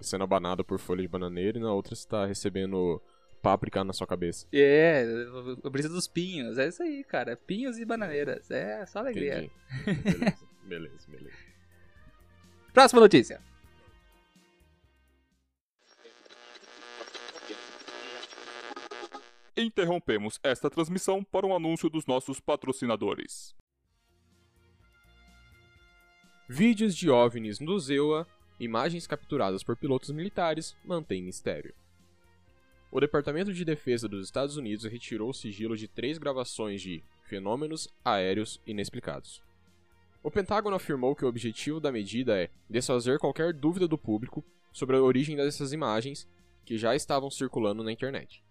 sendo 0.00 0.24
abanado 0.24 0.64
por 0.64 0.78
folha 0.78 1.00
de 1.02 1.08
bananeira 1.08 1.58
e 1.58 1.60
na 1.62 1.72
outra 1.72 1.94
você 1.94 2.06
tá 2.08 2.26
recebendo 2.26 3.00
páprica 3.42 3.82
na 3.82 3.92
sua 3.92 4.06
cabeça. 4.06 4.46
É, 4.52 5.04
a 5.62 5.68
brisa 5.68 5.88
dos 5.88 6.06
pinhos. 6.06 6.56
É 6.56 6.68
isso 6.68 6.82
aí, 6.82 7.02
cara. 7.02 7.36
Pinhos 7.36 7.78
e 7.78 7.84
bananeiras. 7.84 8.50
É 8.50 8.86
só 8.86 9.00
alegria. 9.00 9.50
Beleza, 9.84 10.38
beleza, 10.64 11.06
beleza. 11.08 11.36
Próxima 12.72 13.00
notícia. 13.00 13.40
Interrompemos 19.54 20.40
esta 20.42 20.70
transmissão 20.70 21.22
para 21.22 21.46
um 21.46 21.54
anúncio 21.54 21.90
dos 21.90 22.06
nossos 22.06 22.40
patrocinadores. 22.40 23.54
Vídeos 26.48 26.96
de 26.96 27.10
OVNIs 27.10 27.60
no 27.60 27.78
Zewa, 27.78 28.26
imagens 28.58 29.06
capturadas 29.06 29.62
por 29.62 29.76
pilotos 29.76 30.10
militares, 30.10 30.74
mantém 30.84 31.22
mistério. 31.22 31.74
O 32.92 33.00
Departamento 33.00 33.54
de 33.54 33.64
Defesa 33.64 34.06
dos 34.06 34.26
Estados 34.26 34.58
Unidos 34.58 34.84
retirou 34.84 35.30
o 35.30 35.34
sigilo 35.34 35.74
de 35.74 35.88
três 35.88 36.18
gravações 36.18 36.82
de 36.82 37.02
fenômenos 37.22 37.88
aéreos 38.04 38.60
inexplicados. 38.66 39.42
O 40.22 40.30
Pentágono 40.30 40.76
afirmou 40.76 41.16
que 41.16 41.24
o 41.24 41.28
objetivo 41.28 41.80
da 41.80 41.90
medida 41.90 42.38
é 42.38 42.50
desfazer 42.68 43.18
qualquer 43.18 43.54
dúvida 43.54 43.88
do 43.88 43.96
público 43.96 44.44
sobre 44.74 44.94
a 44.94 45.02
origem 45.02 45.34
dessas 45.34 45.72
imagens 45.72 46.28
que 46.66 46.76
já 46.76 46.94
estavam 46.94 47.30
circulando 47.30 47.82
na 47.82 47.90
internet. 47.90 48.44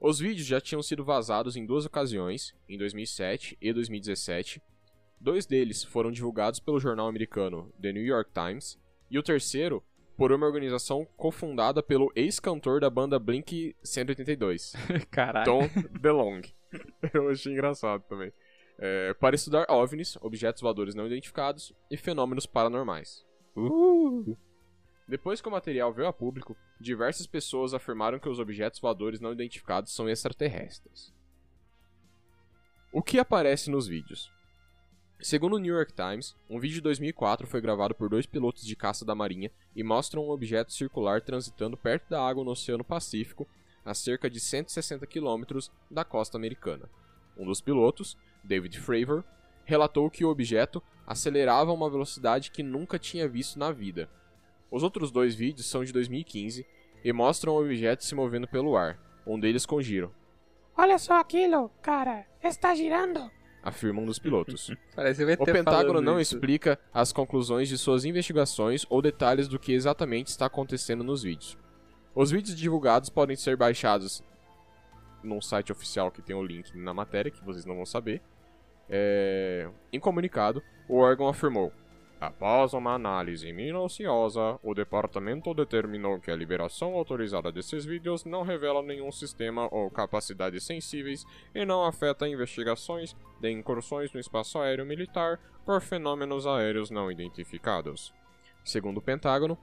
Os 0.00 0.18
vídeos 0.18 0.46
já 0.46 0.60
tinham 0.60 0.82
sido 0.82 1.04
vazados 1.04 1.54
em 1.56 1.64
duas 1.64 1.86
ocasiões, 1.86 2.56
em 2.68 2.76
2007 2.76 3.56
e 3.60 3.72
2017. 3.72 4.60
Dois 5.20 5.46
deles 5.46 5.84
foram 5.84 6.10
divulgados 6.10 6.58
pelo 6.58 6.80
jornal 6.80 7.06
americano 7.06 7.72
The 7.80 7.92
New 7.92 8.04
York 8.04 8.32
Times, 8.32 8.76
e 9.08 9.16
o 9.16 9.22
terceiro 9.22 9.80
por 10.16 10.32
uma 10.32 10.46
organização 10.46 11.06
cofundada 11.16 11.82
pelo 11.82 12.10
ex-cantor 12.16 12.80
da 12.80 12.88
banda 12.88 13.18
Blink 13.18 13.76
182, 13.82 14.72
Caralho. 15.10 15.44
Tom 15.44 15.68
DeLonge. 16.00 16.54
Eu 17.12 17.28
achei 17.30 17.52
engraçado 17.52 18.02
também. 18.08 18.32
É, 18.78 19.14
para 19.14 19.36
estudar 19.36 19.66
OVNIs, 19.70 20.16
objetos 20.20 20.60
voadores 20.60 20.94
não 20.94 21.06
identificados, 21.06 21.72
e 21.90 21.96
fenômenos 21.96 22.46
paranormais. 22.46 23.24
Uh! 23.56 24.36
Depois 25.08 25.40
que 25.40 25.48
o 25.48 25.52
material 25.52 25.92
veio 25.92 26.08
a 26.08 26.12
público, 26.12 26.56
diversas 26.80 27.26
pessoas 27.26 27.72
afirmaram 27.72 28.18
que 28.18 28.28
os 28.28 28.38
objetos 28.38 28.80
voadores 28.80 29.20
não 29.20 29.32
identificados 29.32 29.94
são 29.94 30.08
extraterrestres. 30.08 31.14
O 32.92 33.02
que 33.02 33.18
aparece 33.18 33.70
nos 33.70 33.86
vídeos? 33.86 34.32
Segundo 35.20 35.56
o 35.56 35.58
New 35.58 35.74
York 35.74 35.94
Times, 35.94 36.36
um 36.48 36.60
vídeo 36.60 36.74
de 36.74 36.80
2004 36.82 37.46
foi 37.46 37.60
gravado 37.60 37.94
por 37.94 38.08
dois 38.08 38.26
pilotos 38.26 38.64
de 38.66 38.76
caça 38.76 39.04
da 39.04 39.14
Marinha 39.14 39.50
e 39.74 39.82
mostra 39.82 40.20
um 40.20 40.28
objeto 40.28 40.72
circular 40.72 41.22
transitando 41.22 41.76
perto 41.76 42.10
da 42.10 42.22
água 42.22 42.44
no 42.44 42.50
Oceano 42.50 42.84
Pacífico, 42.84 43.48
a 43.84 43.94
cerca 43.94 44.28
de 44.28 44.38
160 44.38 45.06
quilômetros 45.06 45.70
da 45.90 46.04
costa 46.04 46.36
americana. 46.36 46.88
Um 47.36 47.46
dos 47.46 47.60
pilotos, 47.60 48.16
David 48.44 48.78
Fravor, 48.78 49.24
relatou 49.64 50.10
que 50.10 50.24
o 50.24 50.28
objeto 50.28 50.82
acelerava 51.06 51.70
a 51.70 51.74
uma 51.74 51.90
velocidade 51.90 52.50
que 52.50 52.62
nunca 52.62 52.98
tinha 52.98 53.26
visto 53.26 53.58
na 53.58 53.72
vida. 53.72 54.10
Os 54.70 54.82
outros 54.82 55.10
dois 55.10 55.34
vídeos 55.34 55.66
são 55.66 55.82
de 55.82 55.92
2015 55.92 56.66
e 57.02 57.12
mostram 57.12 57.54
o 57.54 57.60
objeto 57.62 58.04
se 58.04 58.14
movendo 58.14 58.46
pelo 58.46 58.76
ar, 58.76 58.98
um 59.26 59.40
deles 59.40 59.64
com 59.64 59.80
giro, 59.80 60.14
Olha 60.78 60.98
só 60.98 61.14
aquilo, 61.14 61.70
cara. 61.80 62.26
Está 62.42 62.74
girando. 62.74 63.30
Afirma 63.66 64.00
um 64.00 64.06
dos 64.06 64.18
pilotos. 64.18 64.70
O 65.38 65.44
Pentágono 65.44 66.00
não 66.00 66.20
isso. 66.20 66.36
explica 66.36 66.78
as 66.94 67.12
conclusões 67.12 67.68
de 67.68 67.76
suas 67.76 68.04
investigações 68.04 68.86
ou 68.88 69.02
detalhes 69.02 69.48
do 69.48 69.58
que 69.58 69.72
exatamente 69.72 70.28
está 70.28 70.46
acontecendo 70.46 71.02
nos 71.02 71.22
vídeos. 71.24 71.58
Os 72.14 72.30
vídeos 72.30 72.56
divulgados 72.56 73.10
podem 73.10 73.36
ser 73.36 73.56
baixados 73.56 74.22
num 75.22 75.40
site 75.40 75.72
oficial 75.72 76.10
que 76.10 76.22
tem 76.22 76.34
o 76.36 76.42
link 76.42 76.74
na 76.78 76.94
matéria, 76.94 77.30
que 77.30 77.44
vocês 77.44 77.66
não 77.66 77.76
vão 77.76 77.84
saber. 77.84 78.22
É, 78.88 79.68
Em 79.92 79.98
comunicado, 79.98 80.62
o 80.88 80.96
órgão 80.98 81.28
afirmou: 81.28 81.72
Após 82.18 82.72
uma 82.72 82.94
análise 82.94 83.52
minuciosa, 83.52 84.58
o 84.62 84.72
departamento 84.72 85.52
determinou 85.52 86.18
que 86.18 86.30
a 86.30 86.36
liberação 86.36 86.94
autorizada 86.94 87.52
desses 87.52 87.84
vídeos 87.84 88.24
não 88.24 88.42
revela 88.42 88.82
nenhum 88.82 89.12
sistema 89.12 89.68
ou 89.70 89.90
capacidades 89.90 90.64
sensíveis 90.64 91.26
e 91.54 91.66
não 91.66 91.84
afeta 91.84 92.26
investigações 92.26 93.14
de 93.38 93.50
incursões 93.50 94.10
no 94.14 94.18
espaço 94.20 94.58
aéreo 94.58 94.86
militar 94.86 95.38
por 95.64 95.82
fenômenos 95.82 96.46
aéreos 96.46 96.90
não 96.90 97.12
identificados. 97.12 98.14
Segundo 98.64 98.96
o 98.96 99.02
Pentágono, 99.02 99.58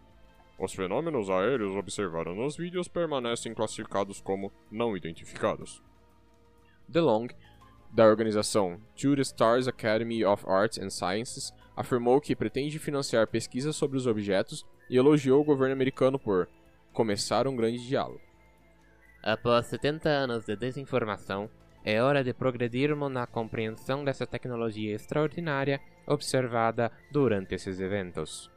os 0.60 0.74
fenômenos 0.74 1.32
aéreos 1.32 1.76
observados 1.76 2.36
nos 2.38 2.56
vídeos 2.56 2.88
permanecem 2.88 3.56
classificados 3.56 4.22
como 4.22 4.52
não 4.70 4.96
identificados. 4.96 5.82
DeLong, 6.88 7.30
da 7.92 8.06
organização 8.06 8.80
the 8.96 9.22
Stars 9.22 9.68
Academy 9.68 10.24
of 10.24 10.46
Arts 10.48 10.78
and 10.78 10.92
Sciences, 10.92 11.52
afirmou 11.76 12.22
que 12.22 12.36
pretende 12.36 12.80
financiar 12.80 13.28
pesquisas 13.28 13.76
sobre 13.76 13.98
os 13.98 14.08
objetos 14.08 14.66
e 14.90 14.98
elogiou 14.98 15.42
o 15.42 15.46
governo 15.46 15.74
americano 15.74 16.20
por 16.20 16.48
começar 16.92 17.48
um 17.48 17.56
grande 17.56 17.86
diálogo. 17.88 18.22
Após 19.22 19.68
70 19.68 20.10
anos 20.10 20.46
de 20.46 20.56
desinformação, 20.56 21.50
é 21.84 22.02
hora 22.02 22.24
de 22.24 22.34
progredirmos 22.34 23.12
na 23.12 23.26
compreensão 23.26 24.04
dessa 24.04 24.26
tecnologia 24.26 24.96
extraordinária 24.96 25.82
observada 26.06 26.92
durante 27.12 27.56
esses 27.56 27.80
eventos. 27.80 28.50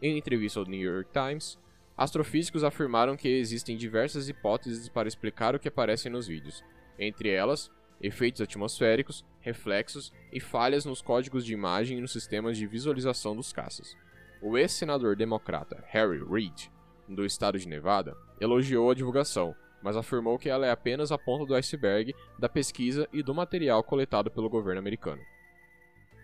Em 0.00 0.16
entrevista 0.16 0.60
ao 0.60 0.66
New 0.66 0.80
York 0.80 1.10
Times, 1.12 1.58
astrofísicos 1.96 2.64
afirmaram 2.64 3.16
que 3.16 3.28
existem 3.28 3.76
diversas 3.76 4.28
hipóteses 4.28 4.88
para 4.88 5.08
explicar 5.08 5.54
o 5.54 5.58
que 5.58 5.68
aparece 5.68 6.08
nos 6.08 6.26
vídeos, 6.26 6.64
entre 6.98 7.30
elas, 7.30 7.70
efeitos 8.00 8.40
atmosféricos, 8.40 9.24
reflexos 9.40 10.12
e 10.32 10.40
falhas 10.40 10.84
nos 10.84 11.02
códigos 11.02 11.44
de 11.44 11.52
imagem 11.52 11.98
e 11.98 12.00
nos 12.00 12.12
sistemas 12.12 12.56
de 12.56 12.66
visualização 12.66 13.34
dos 13.34 13.52
caças. 13.52 13.96
O 14.40 14.56
ex-senador 14.56 15.16
democrata 15.16 15.84
Harry 15.88 16.22
Reid, 16.22 16.70
do 17.08 17.24
estado 17.24 17.58
de 17.58 17.66
Nevada, 17.66 18.16
elogiou 18.40 18.90
a 18.90 18.94
divulgação, 18.94 19.54
mas 19.82 19.96
afirmou 19.96 20.38
que 20.38 20.48
ela 20.48 20.66
é 20.66 20.70
apenas 20.70 21.10
a 21.10 21.18
ponta 21.18 21.46
do 21.46 21.54
iceberg 21.54 22.14
da 22.38 22.48
pesquisa 22.48 23.08
e 23.12 23.22
do 23.22 23.34
material 23.34 23.82
coletado 23.82 24.30
pelo 24.30 24.48
governo 24.48 24.78
americano. 24.78 25.22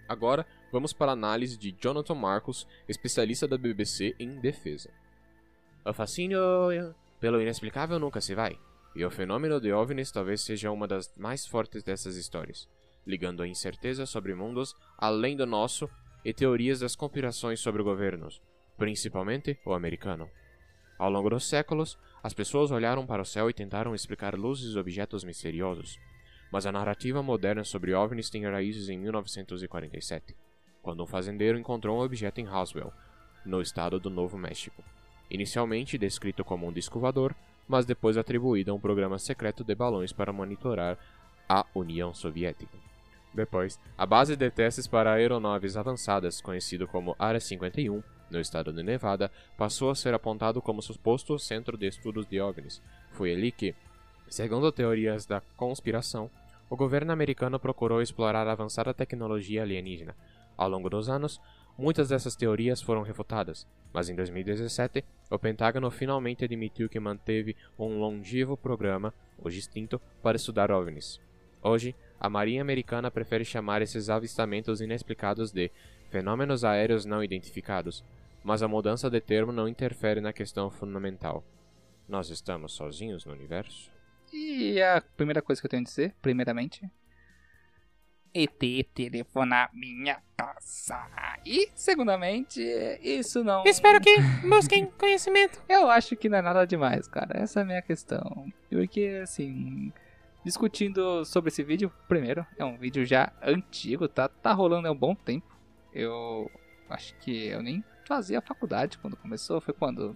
Agora, 0.09 0.47
vamos 0.71 0.93
para 0.93 1.13
a 1.13 1.15
análise 1.15 1.57
de 1.57 1.73
Jonathan 1.73 2.15
Marcos, 2.15 2.67
especialista 2.89 3.49
da 3.49 3.57
BBC 3.57 4.15
em 4.19 4.39
defesa. 4.39 4.91
O 5.85 5.93
fascínio 5.93 6.39
pelo 7.19 7.41
inexplicável 7.41 7.99
nunca 7.99 8.21
se 8.21 8.35
vai, 8.35 8.59
e 8.95 9.05
o 9.05 9.11
fenômeno 9.11 9.61
de 9.61 9.73
OVNIs 9.73 10.13
talvez 10.13 10.41
seja 10.41 10.71
uma 10.71 10.87
das 10.87 11.13
mais 11.17 11.47
fortes 11.47 11.83
dessas 11.83 12.17
histórias, 12.17 12.69
ligando 13.07 13.43
a 13.43 13.49
incerteza 13.49 14.07
sobre 14.07 14.35
mundos 14.35 14.75
além 14.97 15.37
do 15.37 15.47
nosso 15.47 15.89
e 16.25 16.33
teorias 16.33 16.81
das 16.81 16.95
conspirações 16.97 17.61
sobre 17.61 17.83
governos, 17.83 18.41
principalmente 18.79 19.59
o 19.65 19.73
americano. 19.73 20.29
Ao 20.99 21.11
longo 21.11 21.29
dos 21.29 21.49
séculos, 21.49 21.99
as 22.23 22.33
pessoas 22.33 22.71
olharam 22.71 23.05
para 23.05 23.23
o 23.23 23.27
céu 23.27 23.51
e 23.51 23.53
tentaram 23.53 23.95
explicar 23.95 24.35
luzes 24.35 24.75
e 24.75 24.79
objetos 24.79 25.25
misteriosos, 25.25 25.99
mas 26.53 26.67
a 26.67 26.73
narrativa 26.73 27.23
moderna 27.23 27.65
sobre 27.65 27.93
OVNIs 27.93 28.31
tem 28.31 28.45
raízes 28.45 28.89
em 28.89 28.97
1947, 28.97 30.37
quando 30.81 31.03
um 31.03 31.07
fazendeiro 31.07 31.59
encontrou 31.59 31.99
um 31.99 32.03
objeto 32.03 32.41
em 32.41 32.45
Roswell, 32.45 32.93
no 33.45 33.61
estado 33.61 33.99
do 33.99 34.09
Novo 34.09 34.39
México. 34.39 34.85
Inicialmente 35.29 35.99
descrito 35.99 36.45
como 36.45 36.67
um 36.67 36.73
disco 36.73 37.01
voador, 37.01 37.35
mas 37.69 37.87
depois 37.87 38.17
atribuído 38.17 38.71
a 38.71 38.75
um 38.75 38.81
programa 38.81 39.19
secreto 39.19 39.65
de 39.65 39.75
balões 39.75 40.13
para 40.13 40.33
monitorar 40.33 40.99
a 41.49 41.65
União 41.75 42.13
Soviética. 42.13 42.77
Depois, 43.33 43.81
a 43.99 44.07
base 44.07 44.37
de 44.37 44.51
testes 44.51 44.87
para 44.87 45.13
aeronaves 45.13 45.77
avançadas, 45.77 46.41
conhecido 46.41 46.87
como 46.87 47.17
Área 47.19 47.41
51, 47.41 48.03
no 48.31 48.41
estado 48.41 48.73
de 48.73 48.83
Nevada, 48.83 49.31
passou 49.57 49.91
a 49.91 49.95
ser 49.95 50.15
apontado 50.15 50.63
como 50.63 50.81
suposto 50.81 51.39
centro 51.39 51.77
de 51.77 51.87
estudos 51.87 52.27
de 52.27 52.41
OVNIs. 52.41 52.81
Foi 53.13 53.33
ali 53.33 53.51
que, 53.51 53.75
segundo 54.29 54.71
teorias 54.71 55.27
da 55.27 55.41
conspiração, 55.57 56.31
o 56.71 56.77
governo 56.77 57.13
americano 57.13 57.59
procurou 57.59 58.01
explorar 58.01 58.47
a 58.47 58.53
avançada 58.53 58.95
tecnologia 58.95 59.63
alienígena. 59.63 60.17
Ao 60.57 60.69
longo 60.69 60.89
dos 60.89 61.09
anos, 61.09 61.41
muitas 61.77 62.09
dessas 62.09 62.37
teorias 62.37 62.81
foram 62.81 63.03
refutadas, 63.03 63.67
mas 63.93 64.09
em 64.09 64.15
2017, 64.15 65.05
o 65.31 65.39
Pentágono 65.39 65.91
finalmente 65.91 66.45
admitiu 66.45 66.89
que 66.89 67.01
manteve 67.01 67.57
um 67.79 67.99
longevo 67.99 68.57
programa, 68.57 69.13
hoje 69.39 69.59
extinto, 69.59 70.01
para 70.23 70.37
estudar 70.37 70.71
OVNIs. 70.71 71.21
Hoje, 71.63 71.95
a 72.21 72.29
Marinha 72.29 72.63
Americana 72.63 73.11
prefere 73.11 73.45
chamar 73.45 73.83
esses 73.83 74.11
avistamentos 74.11 74.81
inexplicados 74.81 75.51
de 75.51 75.71
fenômenos 76.11 76.65
aéreos 76.65 77.05
não 77.05 77.25
identificados, 77.25 78.05
mas 78.43 78.63
a 78.63 78.69
mudança 78.69 79.09
de 79.09 79.21
termo 79.21 79.51
não 79.51 79.67
interfere 79.67 80.21
na 80.21 80.33
questão 80.33 80.71
fundamental. 80.71 81.43
Nós 82.09 82.29
estamos 82.29 82.75
sozinhos 82.75 83.25
no 83.25 83.33
universo? 83.33 83.91
E 84.33 84.81
a 84.83 85.01
primeira 85.17 85.41
coisa 85.41 85.61
que 85.61 85.67
eu 85.67 85.71
tenho 85.71 85.83
a 85.83 85.85
dizer, 85.85 86.15
primeiramente, 86.21 86.83
ET 88.35 88.59
telefona 88.93 89.71
minha 89.73 90.21
casa. 90.37 91.07
E, 91.47 91.69
segundamente, 91.75 92.61
isso 93.01 93.45
não. 93.45 93.63
Espero 93.65 94.01
que 94.01 94.17
busquem 94.49 94.87
conhecimento. 94.87 95.63
Eu 95.69 95.89
acho 95.89 96.17
que 96.17 96.29
não 96.29 96.39
é 96.39 96.43
nada 96.43 96.67
demais, 96.67 97.07
cara. 97.07 97.39
Essa 97.41 97.61
é 97.61 97.63
a 97.63 97.67
minha 97.67 97.83
questão. 97.83 98.53
Porque, 98.69 99.21
assim, 99.23 99.93
discutindo 100.45 101.25
sobre 101.25 101.49
esse 101.49 101.63
vídeo, 101.63 101.93
primeiro, 102.09 102.45
é 102.59 102.65
um 102.65 102.77
vídeo 102.77 103.05
já 103.05 103.33
antigo, 103.41 104.09
tá? 104.09 104.29
Tá 104.29 104.53
rolando 104.53 104.89
há 104.89 104.91
um 104.91 104.97
bom 104.97 105.15
tempo. 105.15 105.57
Eu 105.93 106.51
acho 106.91 107.15
que 107.19 107.47
eu 107.47 107.63
nem 107.63 107.85
fazia 108.05 108.41
faculdade 108.41 108.99
quando 108.99 109.17
começou. 109.17 109.61
Foi 109.61 109.73
quando? 109.73 110.13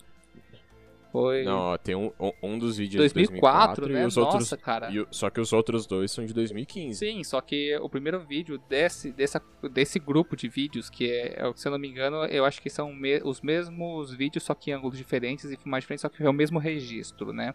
Foi. 1.10 1.42
Não, 1.42 1.76
tem 1.78 1.94
um, 1.94 2.12
um- 2.42 2.58
dos 2.58 2.76
vídeos 2.76 2.98
2004, 3.00 3.86
de 3.86 3.92
2004 3.92 3.92
né? 3.94 4.02
e 4.02 4.06
os 4.06 4.16
Nossa, 4.16 4.30
outros. 4.36 4.62
cara. 4.62 4.90
e 4.92 5.06
só 5.10 5.30
que 5.30 5.40
os 5.40 5.52
outros 5.54 5.86
dois 5.86 6.10
são 6.10 6.24
de 6.26 6.34
2015. 6.34 6.98
Sim, 6.98 7.24
só 7.24 7.40
que 7.40 7.74
o 7.78 7.88
primeiro 7.88 8.20
vídeo 8.20 8.58
desse, 8.68 9.10
dessa, 9.12 9.42
desse 9.72 9.98
grupo 9.98 10.36
de 10.36 10.48
vídeos, 10.48 10.90
que 10.90 11.10
é, 11.10 11.50
se 11.56 11.66
eu 11.66 11.72
não 11.72 11.78
me 11.78 11.88
engano, 11.88 12.24
eu 12.26 12.44
acho 12.44 12.60
que 12.60 12.68
são 12.68 12.92
me- 12.92 13.22
os 13.24 13.40
mesmos 13.40 14.12
vídeos, 14.12 14.44
só 14.44 14.54
que 14.54 14.70
em 14.70 14.74
ângulos 14.74 14.98
diferentes 14.98 15.46
e 15.46 15.56
filmagens 15.56 15.84
diferentes, 15.84 16.02
só 16.02 16.08
que 16.10 16.22
é 16.22 16.28
o 16.28 16.32
mesmo 16.32 16.58
registro, 16.58 17.32
né? 17.32 17.54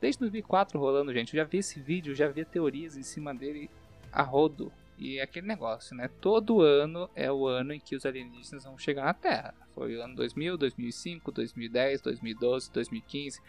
desde 0.00 0.18
2004 0.18 0.80
rolando, 0.80 1.12
gente. 1.12 1.32
Eu 1.36 1.44
já 1.44 1.48
vi 1.48 1.58
esse 1.58 1.78
vídeo, 1.78 2.12
já 2.12 2.26
vi 2.26 2.44
teorias 2.44 2.96
em 2.96 3.04
cima 3.04 3.32
dele 3.32 3.70
a 4.10 4.20
rodo. 4.20 4.72
E 5.02 5.18
é 5.18 5.22
aquele 5.22 5.48
negócio, 5.48 5.96
né? 5.96 6.08
Todo 6.20 6.60
ano 6.60 7.10
é 7.16 7.30
o 7.30 7.44
ano 7.48 7.72
em 7.72 7.80
que 7.80 7.96
os 7.96 8.06
alienígenas 8.06 8.62
vão 8.62 8.78
chegar 8.78 9.04
na 9.04 9.12
Terra. 9.12 9.52
Foi 9.74 9.96
o 9.96 10.00
ano 10.00 10.14
2000, 10.14 10.56
2005, 10.56 11.32
2010, 11.32 12.00
2012, 12.02 12.70
2015. 12.70 13.42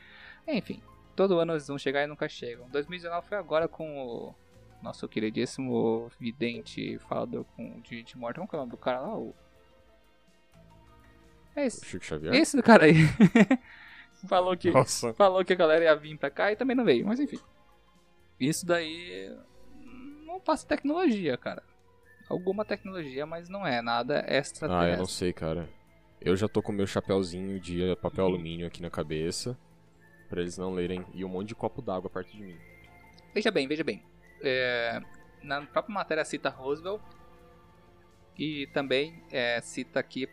Enfim, 0.47 0.81
todo 1.15 1.37
ano 1.37 1.53
eles 1.53 1.67
vão 1.67 1.77
chegar 1.77 2.03
e 2.03 2.07
nunca 2.07 2.27
chegam. 2.27 2.67
2019 2.69 3.27
foi 3.27 3.37
agora 3.37 3.67
com 3.67 4.03
o 4.03 4.35
nosso 4.81 5.07
queridíssimo 5.07 6.09
vidente 6.19 6.97
falador 7.07 7.45
com 7.55 7.79
de, 7.81 8.01
de 8.01 8.17
morte. 8.17 8.37
Como 8.37 8.49
que 8.49 8.55
é 8.55 8.57
o 8.57 8.61
nome 8.61 8.71
do 8.71 8.77
cara 8.77 9.01
lá? 9.01 9.15
O... 9.15 9.35
É 11.55 11.67
esse. 11.67 11.85
Chico 11.85 12.03
Xavier? 12.03 12.33
Esse 12.33 12.57
do 12.57 12.63
cara 12.63 12.85
aí. 12.85 12.95
falou, 14.27 14.57
que, 14.57 14.71
Nossa. 14.71 15.13
falou 15.13 15.45
que 15.45 15.53
a 15.53 15.55
galera 15.55 15.85
ia 15.85 15.95
vir 15.95 16.17
pra 16.17 16.31
cá 16.31 16.51
e 16.51 16.55
também 16.55 16.75
não 16.75 16.83
veio. 16.83 17.05
Mas 17.05 17.19
enfim. 17.19 17.39
Isso 18.39 18.65
daí 18.65 19.31
passa 20.43 20.67
tecnologia, 20.67 21.37
cara. 21.37 21.63
Alguma 22.29 22.63
tecnologia, 22.63 23.25
mas 23.25 23.49
não 23.49 23.65
é 23.65 23.81
nada 23.81 24.25
Ah, 24.69 24.87
eu 24.87 24.97
não 24.97 25.05
sei, 25.05 25.33
cara. 25.33 25.69
Eu 26.21 26.35
já 26.35 26.47
tô 26.47 26.61
com 26.61 26.71
meu 26.71 26.87
chapéuzinho 26.87 27.59
de 27.59 27.95
papel 27.97 28.25
alumínio 28.25 28.65
aqui 28.65 28.81
na 28.81 28.89
cabeça. 28.89 29.57
Pra 30.29 30.41
eles 30.41 30.57
não 30.57 30.73
lerem. 30.73 31.05
E 31.13 31.23
um 31.25 31.29
monte 31.29 31.49
de 31.49 31.55
copo 31.55 31.81
d'água 31.81 32.09
perto 32.09 32.31
de 32.31 32.41
mim. 32.41 32.57
Veja 33.33 33.51
bem, 33.51 33.67
veja 33.67 33.83
bem. 33.83 34.01
É, 34.41 35.01
na 35.41 35.61
própria 35.61 35.93
matéria 35.93 36.23
cita 36.23 36.49
Roosevelt 36.49 37.01
e 38.37 38.67
também 38.67 39.21
é, 39.31 39.59
cita 39.61 39.99
aqui 39.99 40.27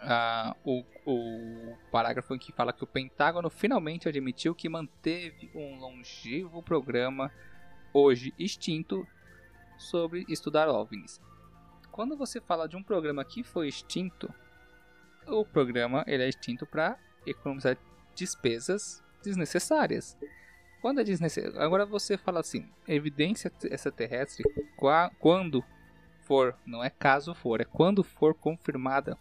ah, 0.00 0.56
o, 0.64 0.84
o 1.06 1.76
parágrafo 1.90 2.34
em 2.34 2.38
que 2.38 2.52
fala 2.52 2.72
que 2.72 2.84
o 2.84 2.86
Pentágono 2.86 3.48
finalmente 3.48 4.08
admitiu 4.08 4.54
que 4.54 4.68
manteve 4.68 5.50
um 5.54 5.78
longevo 5.78 6.62
programa 6.62 7.30
hoje 7.92 8.32
extinto 8.38 9.06
sobre 9.78 10.24
estudar 10.28 10.68
OVNIs. 10.68 11.20
Quando 11.90 12.16
você 12.16 12.40
fala 12.40 12.68
de 12.68 12.76
um 12.76 12.82
programa 12.82 13.24
que 13.24 13.42
foi 13.42 13.68
extinto, 13.68 14.32
o 15.26 15.44
programa 15.44 16.04
ele 16.06 16.22
é 16.22 16.28
extinto 16.28 16.66
para 16.66 16.98
economizar 17.26 17.76
despesas 18.14 19.02
desnecessárias. 19.22 20.16
Quando 20.80 21.00
é 21.00 21.04
desnecessário. 21.04 21.60
Agora 21.60 21.86
você 21.86 22.16
fala 22.16 22.40
assim: 22.40 22.68
evidência 22.88 23.52
extraterrestre, 23.70 24.42
qua- 24.76 25.10
quando 25.18 25.62
for, 26.24 26.56
não 26.66 26.82
é 26.82 26.90
caso 26.90 27.34
for, 27.34 27.60
é 27.60 27.64
quando 27.64 28.02
for 28.02 28.34
confirmada, 28.34 29.16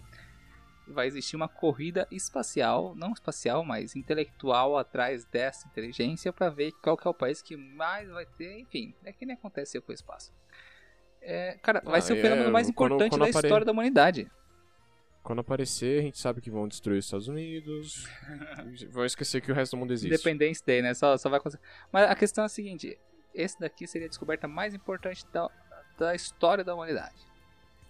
vai 0.92 1.08
existir 1.08 1.36
uma 1.36 1.48
corrida 1.48 2.08
espacial, 2.12 2.94
não 2.96 3.14
espacial, 3.14 3.64
mas 3.64 3.96
intelectual 3.96 4.78
atrás 4.78 5.26
dessa 5.26 5.68
inteligência 5.68 6.32
para 6.32 6.50
ver 6.50 6.72
qual 6.84 6.96
que 6.98 7.08
é 7.08 7.12
o 7.12 7.14
país 7.14 7.42
que 7.42 7.56
mais 7.56 8.10
vai 8.10 8.26
ter, 8.26 8.60
enfim, 8.60 8.94
é 9.04 9.12
que 9.12 9.26
nem 9.26 9.36
aconteceu 9.36 9.82
com 9.82 9.92
o 9.92 9.96
espaço. 9.96 10.32
É, 11.22 11.58
cara, 11.62 11.82
vai 11.86 12.00
Ah, 12.00 12.02
ser 12.02 12.14
o 12.14 12.18
é, 12.18 12.22
fenômeno 12.22 12.52
mais 12.52 12.68
quando- 12.68 12.94
importante 12.94 13.10
quando 13.12 13.22
da 13.22 13.30
apare- 13.30 13.48
história 13.48 13.66
da 13.66 13.72
humanidade. 13.72 14.30
Quando 15.24 15.40
aparecer, 15.40 16.00
a 16.00 16.02
gente 16.02 16.18
sabe 16.18 16.42
que 16.42 16.50
vão 16.50 16.68
destruir 16.68 16.98
os 16.98 17.06
Estados 17.06 17.28
Unidos. 17.28 18.08
vão 18.92 19.06
esquecer 19.06 19.40
que 19.40 19.52
o 19.52 19.56
resto 19.56 19.74
do 19.74 19.80
mundo 19.80 19.94
existe. 19.94 20.12
Independence 20.14 20.64
Day, 20.66 20.82
né? 20.82 20.96
Só, 20.96 21.16
só 21.18 21.30
vai 21.30 21.38
acontecer. 21.38 21.62
Mas 21.92 22.10
a 22.10 22.16
questão 22.16 22.44
é 22.44 22.46
a 22.46 22.50
seguinte: 22.50 22.98
esse 23.36 23.60
daqui 23.60 23.86
seria 23.86 24.08
a 24.08 24.10
descoberta 24.10 24.48
mais 24.48 24.74
importante 24.74 25.24
da, 25.32 25.48
da 25.96 26.16
história 26.16 26.64
da 26.64 26.74
humanidade. 26.74 27.22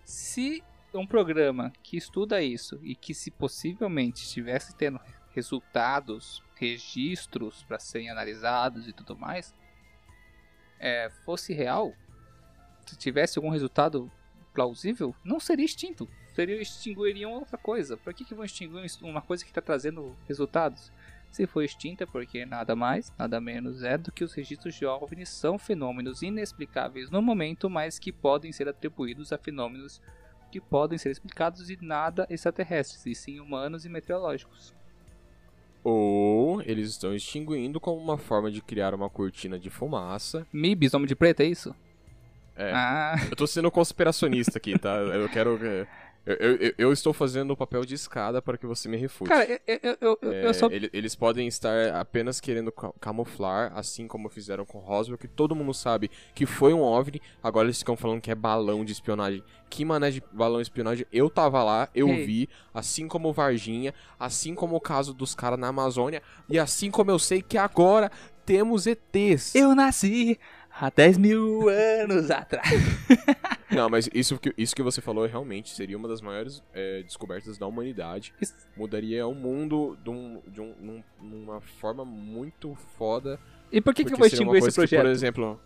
Se 0.04 0.62
um 0.98 1.08
programa 1.08 1.72
que 1.84 1.98
estuda 1.98 2.42
isso 2.42 2.80
e 2.84 2.96
que, 2.96 3.14
se 3.14 3.32
possivelmente 3.32 4.24
estivesse 4.24 4.76
tendo 4.76 5.00
resultados, 5.34 6.44
registros 6.56 7.64
para 7.64 7.80
serem 7.80 8.10
analisados 8.10 8.88
e 8.88 8.94
tudo 8.94 9.18
mais, 9.18 9.54
é, 10.80 11.10
fosse 11.26 11.54
real, 11.54 11.94
se 12.86 12.98
tivesse 12.98 13.38
algum 13.38 13.50
resultado 13.50 14.12
plausível, 14.54 15.16
não 15.24 15.40
seria 15.40 15.66
extinto. 15.66 16.08
Seria, 16.34 16.62
extinguiriam 16.62 17.34
outra 17.34 17.58
coisa. 17.58 17.98
Por 17.98 18.14
que, 18.14 18.24
que 18.24 18.34
vão 18.34 18.46
extinguir 18.46 18.90
uma 19.02 19.22
coisa 19.22 19.44
que 19.44 19.52
está 19.52 19.62
trazendo 19.62 20.16
resultados? 20.28 20.92
Se 21.30 21.46
foi 21.46 21.66
extinta, 21.66 22.06
porque 22.06 22.46
nada 22.46 22.76
mais, 22.76 23.14
nada 23.18 23.40
menos 23.40 23.84
é 23.84 23.98
do 23.98 24.12
que 24.12 24.24
os 24.24 24.34
registros 24.34 24.76
de 24.76 25.26
são 25.26 25.58
fenômenos 25.58 26.22
inexplicáveis 26.22 27.10
no 27.10 27.22
momento, 27.22 27.70
mas 27.70 28.00
que 28.00 28.12
podem 28.12 28.52
ser 28.52 28.68
atribuídos 28.68 29.32
a 29.32 29.38
fenômenos 29.38 30.02
que 30.52 30.60
podem 30.60 30.98
ser 30.98 31.10
explicados 31.10 31.70
e 31.70 31.78
nada 31.82 32.28
extraterrestres, 32.30 33.06
e 33.06 33.16
sim 33.16 33.40
humanos 33.40 33.86
e 33.86 33.90
meteorológicos. 33.90 34.76
Ou 35.84 36.62
eles 36.62 36.90
estão 36.90 37.16
extinguindo 37.16 37.80
como 37.80 38.00
uma 38.00 38.18
forma 38.18 38.52
de 38.52 38.62
criar 38.62 38.94
uma 38.94 39.10
cortina 39.10 39.58
de 39.58 39.70
fumaça. 39.70 40.46
MIBs, 40.54 40.94
Homem 40.94 41.08
de 41.08 41.16
Preto, 41.16 41.40
é 41.42 41.46
isso? 41.46 41.74
É. 42.56 42.72
Ah, 42.74 43.16
Eu 43.30 43.36
tô 43.36 43.48
sendo 43.48 43.72
conspiracionista 43.72 44.58
aqui, 44.60 44.78
tá? 44.78 44.96
Eu 44.98 45.28
quero. 45.30 45.60
Eu, 46.24 46.36
eu, 46.36 46.74
eu- 46.78 46.94
estou 46.94 47.14
fazendo 47.14 47.50
o 47.52 47.58
papel 47.58 47.84
de 47.84 47.96
escada 47.96 48.42
para 48.44 48.56
que 48.58 48.68
você 48.68 48.88
me 48.88 48.96
refute. 48.96 49.28
cara, 49.28 49.60
eu, 50.00 50.18
É, 50.32 50.46
eu 50.48 50.54
só. 50.54 50.68
ele- 50.68 50.90
eles 50.94 51.16
podem 51.16 51.48
estar 51.48 51.96
apenas 51.96 52.40
querendo 52.40 52.72
ca- 52.72 52.94
camuflar, 53.00 53.72
assim 53.76 54.08
como 54.08 54.30
fizeram 54.30 54.64
com 54.64 54.78
Roswell, 54.78 55.18
que 55.18 55.28
todo 55.28 55.56
mundo 55.56 55.74
sabe 55.74 56.12
que 56.36 56.46
foi 56.46 56.74
um 56.76 56.82
OVNI, 56.82 57.20
agora 57.42 57.66
eles 57.66 57.80
ficam 57.80 57.98
falando 57.98 58.22
que 58.22 58.30
é 58.30 58.36
balão 58.36 58.86
de 58.86 58.92
espionagem. 58.92 59.44
Que 59.68 59.84
mané 59.84 60.12
de 60.12 60.22
balão 60.32 60.58
de 60.58 60.64
espionagem? 60.64 61.08
Eu 61.12 61.28
tava 61.30 61.64
lá, 61.64 61.90
eu 61.96 62.08
Ei. 62.10 62.26
vi, 62.26 62.50
assim 62.74 63.08
como 63.08 63.30
o 63.30 63.34
Varginha, 63.34 63.92
assim 64.20 64.54
como 64.54 64.76
o 64.76 64.82
caso 64.82 65.14
dos 65.16 65.34
caras 65.34 65.58
na 65.58 65.70
Amazônia, 65.70 66.22
e 66.48 66.60
assim 66.60 66.92
como 66.92 67.10
eu 67.10 67.18
sei 67.18 67.42
que 67.42 67.58
agora 67.58 68.12
temos 68.46 68.86
ETs. 68.86 69.56
Eu 69.56 69.74
nasci 69.74 70.38
há 70.80 70.90
10 70.90 71.18
mil 71.18 71.68
anos 71.68 72.30
atrás. 72.32 72.70
Não, 73.72 73.90
mas 73.90 74.10
isso 74.14 74.38
que, 74.38 74.54
isso 74.58 74.76
que 74.76 74.84
você 74.84 75.02
falou 75.02 75.26
realmente 75.26 75.70
seria 75.70 75.98
uma 75.98 76.08
das 76.08 76.22
maiores 76.22 76.64
é, 76.74 77.02
descobertas 77.04 77.58
da 77.58 77.66
humanidade. 77.68 78.34
Mudaria 78.76 79.26
o 79.26 79.34
mundo 79.34 79.98
de, 80.04 80.10
um, 80.10 80.42
de 80.48 80.62
um, 80.62 81.04
numa 81.22 81.62
forma 81.62 82.04
muito 82.04 82.76
foda. 82.98 83.40
E 83.72 83.80
por 83.80 83.94
que, 83.94 84.04
que 84.04 84.14
eu 84.14 84.18
vou 84.18 84.26
uma 84.26 84.28
extinguir 84.28 84.56
esse 84.58 84.62
coisa 84.62 84.72
que, 84.72 84.76
projeto? 84.76 85.02
por 85.02 85.10
exemplo. 85.10 85.60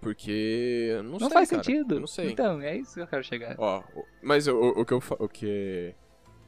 Porque. 0.00 0.92
Não, 1.02 1.12
não 1.12 1.18
sei, 1.20 1.30
faz 1.30 1.50
cara, 1.50 1.62
sentido. 1.64 1.94
eu 1.96 2.00
não 2.00 2.06
sei. 2.06 2.30
Então, 2.30 2.60
é 2.60 2.76
isso 2.76 2.94
que 2.94 3.00
eu 3.00 3.06
quero 3.06 3.24
chegar. 3.24 3.56
Ó, 3.58 3.82
mas 4.22 4.46
o, 4.46 4.54
o, 4.54 4.80
o 4.80 4.84
que 4.84 4.92
eu, 4.92 5.02
o 5.18 5.28
que 5.28 5.94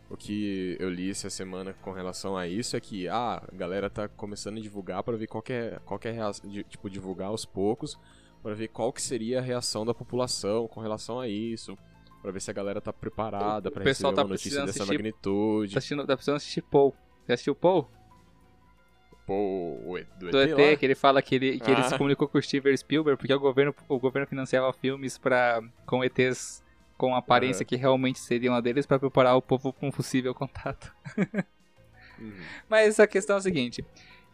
o 0.09 0.17
que 0.17 0.77
eu 0.81 0.91
li 0.91 1.11
essa 1.11 1.31
semana 1.31 1.73
com 1.83 1.93
relação 1.93 2.37
a 2.37 2.47
isso 2.47 2.77
é 2.77 2.81
que 2.81 3.09
ah, 3.09 3.43
a 3.47 3.57
galera 3.57 3.89
tá 3.89 4.09
começando 4.09 4.59
a 4.59 4.61
divulgar 4.61 5.03
para 5.05 5.17
ver 5.17 5.29
qual 5.29 5.43
é, 5.49 5.79
qual 5.85 6.01
é 6.05 6.09
a 6.09 6.13
reação, 6.13 6.51
de- 6.51 6.65
tipo 6.65 6.91
divulgar 6.91 7.29
aos 7.29 7.45
poucos 7.45 7.97
para 8.43 8.55
ver 8.55 8.69
qual 8.69 8.93
que 8.93 9.01
seria 9.03 9.39
a 9.39 9.43
reação 9.43 9.85
da 9.85 9.93
população 9.95 10.67
com 10.69 10.81
relação 10.81 11.19
a 11.21 11.29
isso, 11.29 11.77
Pra 12.23 12.31
ver 12.31 12.41
se 12.41 12.51
a 12.51 12.55
galera 12.55 12.83
tá 12.83 12.93
preparada 12.93 13.71
pessoal 13.71 14.13
receber 14.13 14.15
tá 14.17 14.23
uma 14.23 14.29
notícia 14.29 14.51
dessa 14.67 14.83
assistir- 14.83 14.93
magnitude. 14.93 15.73
Tá 15.73 15.79
assistindo, 15.79 16.07
tá 16.07 16.15
precisando 16.15 16.37
assistir 16.37 16.61
Paul. 16.61 16.95
Já 17.27 17.33
assistiu 17.33 17.55
Paul? 17.55 17.89
E- 19.99 20.07
do, 20.19 20.31
Do 20.31 20.39
ET, 20.41 20.51
ET, 20.51 20.59
lá? 20.73 20.77
que 20.77 20.85
ele 20.87 20.95
fala 20.95 21.23
que 21.23 21.35
ele, 21.37 21.59
que 21.61 21.71
ele 21.71 21.81
Ah. 21.81 21.85
se 21.85 21.97
comunicou 21.97 22.27
com 22.29 22.37
o 22.37 22.43
Steven 22.43 22.77
Spielberg 22.77 23.17
porque 23.19 23.33
o 23.33 23.39
governo, 23.41 23.75
o 23.89 23.99
governo 23.99 24.27
financiava 24.27 24.73
filmes 24.73 25.17
pra, 25.17 25.63
com 25.87 26.03
ETs 26.05 26.63
com 26.99 27.15
aparência 27.15 27.65
que 27.65 27.77
realmente 27.77 28.19
seriam 28.19 28.55
a 28.55 28.61
deles 28.61 28.85
pra 28.85 28.99
preparar 28.99 29.35
o 29.37 29.41
povo 29.41 29.73
com 29.73 29.89
um 29.89 29.91
possível 29.91 30.35
contato. 30.35 30.93
Uhum. 32.19 32.35
Mas 32.69 33.01
a 33.01 33.07
questão 33.07 33.37
é 33.37 33.39
a 33.39 33.43
seguinte: 33.43 33.83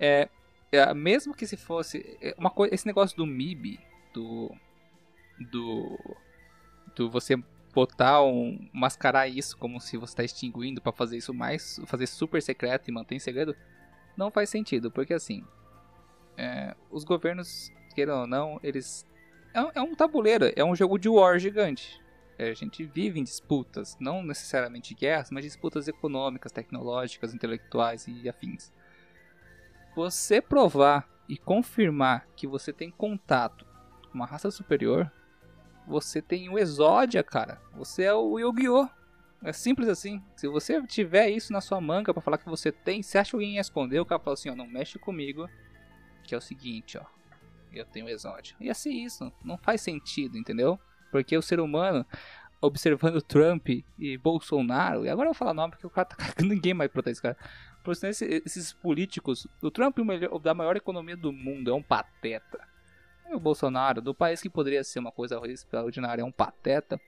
é, 0.00 0.28
é, 0.72 0.92
mesmo 0.94 1.34
que 1.34 1.46
se 1.46 1.56
fosse 1.56 2.16
é, 2.20 2.34
uma 2.36 2.50
coisa, 2.50 2.74
esse 2.74 2.86
negócio 2.86 3.16
do 3.16 3.24
MIB, 3.26 3.78
do 4.16 4.50
do 5.38 5.98
do 6.94 7.10
você 7.10 7.36
botar 7.74 8.22
um 8.22 8.68
mascarar 8.72 9.28
isso 9.28 9.56
como 9.58 9.78
se 9.78 9.98
você 9.98 10.12
está 10.12 10.24
extinguindo 10.24 10.80
pra 10.80 10.92
fazer 10.92 11.18
isso 11.18 11.34
mais 11.34 11.78
fazer 11.84 12.06
super 12.06 12.40
secreto 12.40 12.88
e 12.88 12.92
manter 12.92 13.16
em 13.16 13.18
segredo, 13.18 13.54
não 14.16 14.30
faz 14.30 14.48
sentido, 14.48 14.90
porque 14.90 15.12
assim, 15.12 15.44
é, 16.38 16.74
os 16.90 17.04
governos 17.04 17.70
queiram 17.94 18.20
ou 18.20 18.26
não, 18.26 18.58
eles 18.62 19.04
é, 19.52 19.78
é 19.78 19.82
um 19.82 19.94
tabuleiro, 19.94 20.50
é 20.56 20.64
um 20.64 20.74
jogo 20.74 20.98
de 20.98 21.08
war 21.08 21.38
gigante. 21.38 22.00
É, 22.38 22.50
a 22.50 22.54
gente 22.54 22.84
vive 22.84 23.18
em 23.18 23.24
disputas, 23.24 23.96
não 23.98 24.22
necessariamente 24.22 24.94
guerras, 24.94 25.30
mas 25.30 25.44
disputas 25.44 25.88
econômicas, 25.88 26.52
tecnológicas, 26.52 27.32
intelectuais 27.32 28.06
e 28.06 28.28
afins. 28.28 28.70
Você 29.94 30.42
provar 30.42 31.08
e 31.26 31.38
confirmar 31.38 32.26
que 32.36 32.46
você 32.46 32.72
tem 32.72 32.90
contato 32.90 33.65
uma 34.16 34.26
raça 34.26 34.50
superior, 34.50 35.10
você 35.86 36.20
tem 36.20 36.48
o 36.48 36.58
Exódia, 36.58 37.22
cara. 37.22 37.60
Você 37.74 38.02
é 38.04 38.12
o 38.14 38.38
Yu-Gi-Oh! 38.38 38.88
É 39.44 39.52
simples 39.52 39.88
assim. 39.88 40.20
Se 40.34 40.48
você 40.48 40.82
tiver 40.86 41.28
isso 41.28 41.52
na 41.52 41.60
sua 41.60 41.80
manga 41.80 42.12
pra 42.12 42.22
falar 42.22 42.38
que 42.38 42.48
você 42.48 42.72
tem, 42.72 43.02
você 43.02 43.18
acha 43.18 43.30
que 43.30 43.36
alguém 43.36 43.54
ia 43.54 43.60
esconder, 43.60 44.00
o 44.00 44.06
cara 44.06 44.20
fala 44.20 44.34
assim, 44.34 44.50
ó, 44.50 44.56
não 44.56 44.66
mexe 44.66 44.98
comigo, 44.98 45.48
que 46.24 46.34
é 46.34 46.38
o 46.38 46.40
seguinte, 46.40 46.98
ó. 46.98 47.04
Eu 47.72 47.84
tenho 47.84 48.08
Exódia. 48.08 48.56
Ia 48.58 48.72
ser 48.74 48.90
isso. 48.90 49.30
Não 49.44 49.58
faz 49.58 49.82
sentido, 49.82 50.38
entendeu? 50.38 50.80
Porque 51.12 51.36
o 51.36 51.42
ser 51.42 51.60
humano, 51.60 52.04
observando 52.60 53.20
Trump 53.20 53.68
e 53.98 54.16
Bolsonaro, 54.18 55.04
e 55.04 55.08
agora 55.10 55.28
eu 55.28 55.32
vou 55.32 55.38
falar 55.38 55.52
nome 55.52 55.72
porque 55.72 55.86
o 55.86 55.90
cara 55.90 56.08
tá 56.08 56.16
ninguém 56.42 56.72
mais 56.74 56.90
proteger 56.90 57.12
esse 57.12 57.22
cara. 57.22 57.36
Por 57.84 57.92
isso, 57.92 58.06
esse- 58.06 58.42
esses 58.44 58.72
políticos, 58.72 59.46
o 59.62 59.70
Trump, 59.70 59.98
o, 59.98 60.04
melhor, 60.04 60.38
da 60.38 60.54
maior 60.54 60.76
economia 60.76 61.16
do 61.16 61.32
mundo, 61.32 61.70
é 61.70 61.74
um 61.74 61.82
pateta. 61.82 62.58
E 63.30 63.34
o 63.34 63.40
Bolsonaro, 63.40 64.00
do 64.00 64.14
país 64.14 64.40
que 64.40 64.48
poderia 64.50 64.82
ser 64.84 64.98
uma 65.00 65.10
coisa 65.12 65.40
extraordinária, 65.46 66.22
é 66.22 66.24
um 66.24 66.32
pateta, 66.32 67.00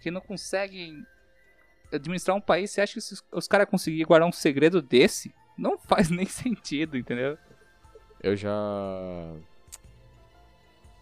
que 0.00 0.10
não 0.10 0.20
consegue 0.20 1.02
administrar 1.92 2.36
um 2.36 2.40
país. 2.40 2.70
Você 2.70 2.80
acha 2.80 2.92
que 2.94 2.98
esses- 2.98 3.22
os 3.32 3.46
caras 3.46 3.68
conseguirem 3.68 4.06
guardar 4.06 4.28
um 4.28 4.32
segredo 4.32 4.80
desse? 4.82 5.34
Não 5.56 5.78
faz 5.86 6.10
nem 6.10 6.26
sentido, 6.26 6.96
entendeu? 6.96 7.36
Eu 8.22 8.36
já. 8.36 8.50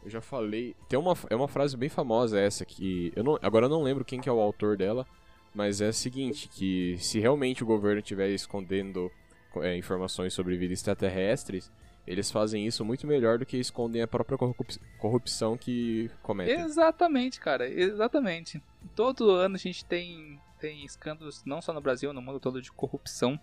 Eu 0.05 0.11
já 0.11 0.21
falei. 0.21 0.75
Tem 0.89 0.99
uma, 0.99 1.15
é 1.29 1.37
uma 1.37 1.49
frase 1.49 1.77
bem 1.77 1.89
famosa 1.89 2.39
essa 2.39 2.65
que. 2.65 3.13
Eu 3.17 3.25
não, 3.25 3.39
agora 3.43 3.67
eu 3.67 3.71
não 3.71 3.83
lembro 3.83 4.05
quem 4.05 4.21
que 4.21 4.29
é 4.29 4.33
o 4.33 4.41
autor 4.41 4.77
dela, 4.77 5.07
mas 5.55 5.81
é 5.81 5.89
a 5.89 5.93
seguinte: 5.93 6.49
que 6.49 6.97
se 6.99 7.19
realmente 7.19 7.63
o 7.63 7.67
governo 7.67 8.01
estiver 8.01 8.29
escondendo 8.31 9.11
é, 9.57 9.77
informações 9.77 10.33
sobre 10.33 10.57
vida 10.57 10.73
extraterrestres, 10.73 11.71
eles 12.09 12.31
fazem 12.31 12.67
isso 12.67 12.85
muito 12.85 13.07
melhor 13.07 13.39
do 13.39 13.45
que 13.45 13.59
escondem 13.59 14.01
a 14.01 14.07
própria 14.09 14.39
corrup- 14.39 14.81
corrupção 14.99 15.59
que 15.59 16.11
cometem. 16.23 16.61
Exatamente, 16.61 17.39
cara, 17.39 17.69
exatamente. 17.69 18.63
Todo 18.97 19.31
ano 19.31 19.57
a 19.57 19.59
gente 19.59 19.85
tem, 19.85 20.41
tem 20.59 20.87
escândalos, 20.87 21.45
não 21.45 21.61
só 21.61 21.73
no 21.73 21.83
Brasil, 21.83 22.11
no 22.15 22.23
mundo 22.23 22.41
todo, 22.41 22.63
de 22.63 22.73
corrupção. 22.73 23.39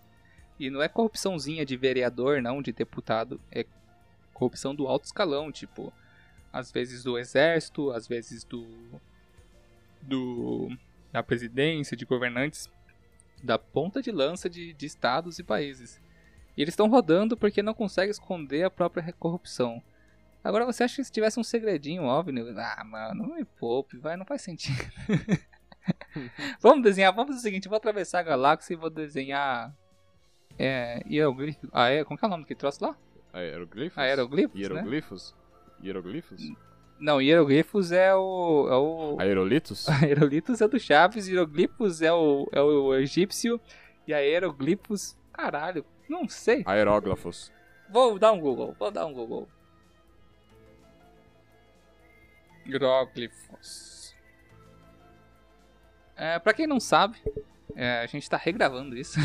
E 0.59 0.69
não 0.71 0.81
é 0.81 0.87
corrupçãozinha 0.87 1.63
de 1.63 1.77
vereador, 1.77 2.41
não, 2.41 2.59
de 2.61 2.71
deputado. 2.71 3.39
É 3.51 3.65
corrupção 4.33 4.73
do 4.73 4.87
alto 4.87 5.05
escalão, 5.05 5.51
tipo, 5.51 5.93
às 6.51 6.71
vezes 6.71 7.03
do 7.03 7.19
exército, 7.19 7.91
às 7.91 8.07
vezes 8.07 8.43
do. 8.43 8.65
do. 10.01 10.71
da 11.11 11.21
presidência, 11.21 11.95
de 11.95 12.03
governantes, 12.05 12.67
da 13.43 13.59
ponta 13.59 14.01
de 14.01 14.11
lança 14.11 14.49
de, 14.49 14.73
de 14.73 14.85
estados 14.87 15.37
e 15.37 15.43
países. 15.43 16.01
E 16.57 16.61
eles 16.61 16.73
estão 16.73 16.89
rodando 16.89 17.35
porque 17.35 17.61
não 17.61 17.73
conseguem 17.73 18.11
esconder 18.11 18.63
a 18.63 18.69
própria 18.69 19.13
corrupção. 19.13 19.81
Agora 20.43 20.65
você 20.65 20.83
acha 20.83 20.97
que 20.97 21.03
se 21.03 21.11
tivesse 21.11 21.39
um 21.39 21.43
segredinho, 21.43 22.03
óbvio, 22.03 22.55
ah, 22.57 22.83
mano, 22.85 23.27
não 23.27 23.35
me 23.35 23.43
poupe, 23.43 23.97
vai, 23.97 24.15
não 24.15 24.25
faz 24.25 24.43
sentido. 24.43 24.77
vamos 26.61 26.83
desenhar, 26.83 27.13
vamos 27.13 27.29
fazer 27.29 27.39
o 27.39 27.41
seguinte, 27.41 27.67
vou 27.67 27.77
atravessar 27.77 28.19
a 28.19 28.23
galáxia 28.23 28.73
e 28.73 28.77
vou 28.77 28.89
desenhar. 28.89 29.75
É. 30.57 31.01
Hieroglifo. 31.09 31.67
Ah, 31.73 31.89
é? 31.89 32.03
Como 32.03 32.17
que 32.17 32.23
é 32.23 32.27
o 32.27 32.31
nome 32.31 32.45
que 32.45 32.55
trouxe 32.55 32.83
lá? 32.83 32.95
Aeroglifos? 33.33 33.97
Aeroglifos? 33.97 34.55
Né? 34.55 34.61
Hieroglifos? 34.61 35.35
Hieroglifos? 35.83 36.41
Não, 36.97 37.21
hieroglifos 37.21 37.91
é 37.91 38.15
o. 38.15 38.67
É 38.69 38.75
o... 38.75 39.17
Aerolitos? 39.19 39.89
Aerolitos 39.89 40.61
é 40.61 40.67
do 40.67 40.79
Chaves, 40.79 41.27
hieroglifos 41.27 42.01
é 42.01 42.13
o, 42.13 42.47
é 42.51 42.61
o 42.61 42.95
egípcio 42.95 43.59
e 44.07 44.13
aeroglifos. 44.13 45.17
Caralho, 45.33 45.85
não 46.09 46.27
sei. 46.27 46.63
Aeróglafos. 46.65 47.51
Vou 47.89 48.17
dar 48.17 48.31
um 48.31 48.39
Google, 48.39 48.75
vou 48.77 48.91
dar 48.91 49.05
um 49.05 49.13
Google. 49.13 49.47
Hieróglifos. 52.67 54.15
É, 56.15 56.39
pra 56.39 56.53
quem 56.53 56.65
não 56.65 56.79
sabe, 56.79 57.17
é, 57.75 57.99
a 58.01 58.05
gente 58.07 58.29
tá 58.29 58.37
regravando 58.37 58.97
isso. 58.97 59.19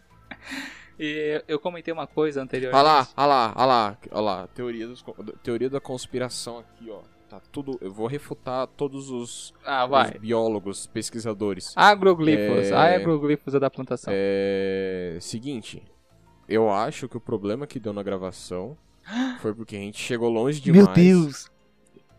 e 0.98 1.42
eu 1.46 1.60
comentei 1.60 1.92
uma 1.92 2.06
coisa 2.06 2.42
anteriormente. 2.42 2.78
Olha 2.78 2.92
lá, 2.92 3.08
olha 3.16 3.26
lá, 3.26 3.52
olha 3.54 3.66
lá, 3.66 3.98
olha 4.10 4.20
lá. 4.20 4.46
Teoria, 4.48 4.86
dos, 4.86 5.04
teoria 5.42 5.70
da 5.70 5.80
conspiração 5.80 6.58
aqui, 6.58 6.90
ó. 6.90 7.02
Tá 7.28 7.40
tudo. 7.50 7.76
Eu 7.80 7.92
vou 7.92 8.06
refutar 8.06 8.66
todos 8.68 9.10
os, 9.10 9.52
Ah, 9.64 9.84
os 9.84 10.10
biólogos, 10.20 10.86
pesquisadores. 10.86 11.72
Agroglifos. 11.76 12.68
É- 12.70 12.94
Agroglifos 12.96 13.54
é 13.54 13.58
da 13.58 13.68
plantação. 13.68 14.12
É. 14.16 15.18
Seguinte. 15.20 15.82
Eu 16.48 16.70
acho 16.70 17.08
que 17.08 17.16
o 17.16 17.20
problema 17.20 17.66
que 17.66 17.80
deu 17.80 17.92
na 17.92 18.02
gravação 18.04 18.76
foi 19.40 19.52
porque 19.52 19.74
a 19.74 19.80
gente 19.80 19.98
chegou 19.98 20.30
longe 20.30 20.60
demais. 20.60 21.50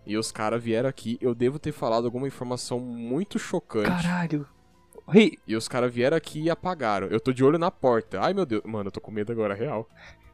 E 0.05 0.17
os 0.17 0.31
caras 0.31 0.61
vieram 0.61 0.89
aqui. 0.89 1.17
Eu 1.21 1.33
devo 1.33 1.57
ter 1.59 1.71
falado 1.71 2.05
alguma 2.05 2.27
informação 2.27 2.79
muito 2.79 3.39
chocante. 3.39 3.87
Caralho. 3.89 4.45
E 5.47 5.55
os 5.55 5.69
caras 5.69 5.93
vieram 5.93 6.17
aqui 6.17 6.41
e 6.41 6.49
apagaram. 6.49 7.07
Eu 7.07 7.19
tô 7.21 7.31
de 7.31 7.43
olho 7.43 7.57
na 7.57 7.71
porta. 7.71 8.19
Ai 8.21 8.33
meu 8.33 8.45
Deus. 8.45 8.61
Mano, 8.65 8.87
eu 8.87 8.91
tô 8.91 8.99
com 8.99 9.11
medo 9.11 9.31
agora, 9.31 9.53
real. 9.53 9.87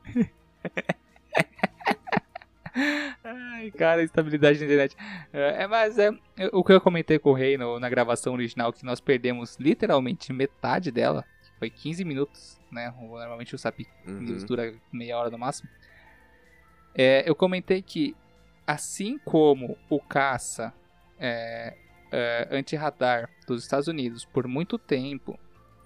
Ai, 3.23 3.71
cara, 3.71 4.01
estabilidade 4.03 4.59
da 4.59 4.65
internet. 4.65 4.95
É, 5.31 5.63
é, 5.63 5.67
mas 5.67 5.97
é 5.99 6.09
é, 6.37 6.49
o 6.51 6.63
que 6.63 6.73
eu 6.73 6.81
comentei 6.81 7.19
com 7.19 7.29
o 7.29 7.33
Rei 7.33 7.57
no- 7.57 7.79
na 7.79 7.89
gravação 7.89 8.33
original, 8.33 8.73
que 8.73 8.83
nós 8.85 8.99
perdemos 8.99 9.57
literalmente 9.59 10.33
metade 10.33 10.91
dela, 10.91 11.23
foi 11.59 11.69
15 11.69 12.03
minutos, 12.03 12.59
né? 12.71 12.93
Normalmente 12.99 13.53
o 13.55 13.57
SAP 13.57 13.81
Uhum. 14.05 14.45
Dura 14.45 14.73
meia 14.91 15.17
hora 15.17 15.29
no 15.29 15.37
máximo. 15.37 15.69
É, 16.95 17.27
eu 17.27 17.35
comentei 17.35 17.81
que, 17.81 18.15
assim 18.67 19.17
como 19.19 19.77
o 19.89 19.99
caça 19.99 20.73
é, 21.19 21.75
é, 22.11 22.47
anti-radar 22.51 23.29
dos 23.47 23.63
Estados 23.63 23.87
Unidos 23.87 24.25
por 24.25 24.47
muito 24.47 24.77
tempo 24.77 25.39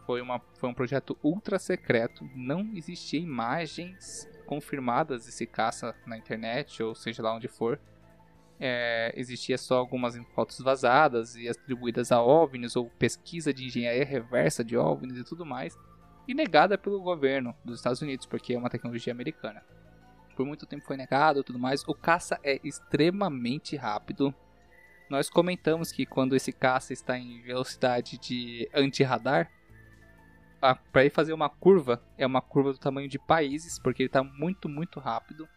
foi, 0.06 0.21
uma, 0.21 0.39
foi 0.56 0.69
um 0.69 0.73
projeto 0.73 1.17
ultra 1.21 1.60
secreto, 1.60 2.30
não 2.36 2.69
existia 2.73 3.19
imagens 3.19 4.28
confirmadas 4.47 5.25
desse 5.25 5.45
caça 5.45 5.93
na 6.05 6.17
internet, 6.17 6.81
ou 6.81 6.95
seja 6.95 7.21
lá 7.21 7.36
onde 7.36 7.47
for. 7.47 7.79
É, 8.60 9.13
existia 9.15 9.55
só 9.57 9.77
algumas 9.77 10.17
fotos 10.33 10.60
vazadas 10.60 11.36
e 11.36 11.47
atribuídas 11.47 12.12
a 12.12 12.23
OVNIs 12.23 12.75
ou 12.75 12.89
pesquisa 12.89 13.53
de 13.53 13.65
engenharia 13.65 14.03
reversa 14.03 14.63
de 14.63 14.75
OVNIs 14.75 15.19
e 15.19 15.23
tudo 15.23 15.45
mais, 15.45 15.77
e 16.27 16.33
negada 16.33 16.75
pelo 16.77 16.99
governo 16.99 17.55
dos 17.63 17.75
Estados 17.77 18.01
Unidos, 18.01 18.25
porque 18.25 18.53
é 18.53 18.57
uma 18.57 18.69
tecnologia 18.69 19.13
americana. 19.13 19.63
Por 20.36 20.45
muito 20.45 20.65
tempo 20.65 20.86
foi 20.86 20.97
negado 20.97 21.39
e 21.39 21.43
tudo 21.43 21.60
mais. 21.60 21.83
O 21.88 21.93
caça 21.93 22.39
é 22.43 22.60
extremamente 22.63 23.75
rápido. 23.75 24.33
Nós 25.10 25.29
comentamos 25.29 25.91
que 25.91 26.05
quando 26.05 26.36
esse 26.36 26.51
caça 26.51 26.93
está 26.93 27.17
em 27.17 27.41
velocidade 27.41 28.17
de 28.17 28.69
anti-radar, 28.73 29.51
para 30.60 31.02
ele 31.02 31.10
fazer 31.10 31.34
uma 31.34 31.50
curva, 31.50 32.02
é 32.17 32.26
uma 32.26 32.41
curva 32.41 32.74
do 32.74 32.80
tamanho 32.80 33.08
de 33.08 33.20
países, 33.20 33.80
porque 33.80 34.04
ele 34.04 34.08
está 34.10 34.24
muito, 34.24 34.67
muito 34.67 35.00
rápido. 35.00 35.48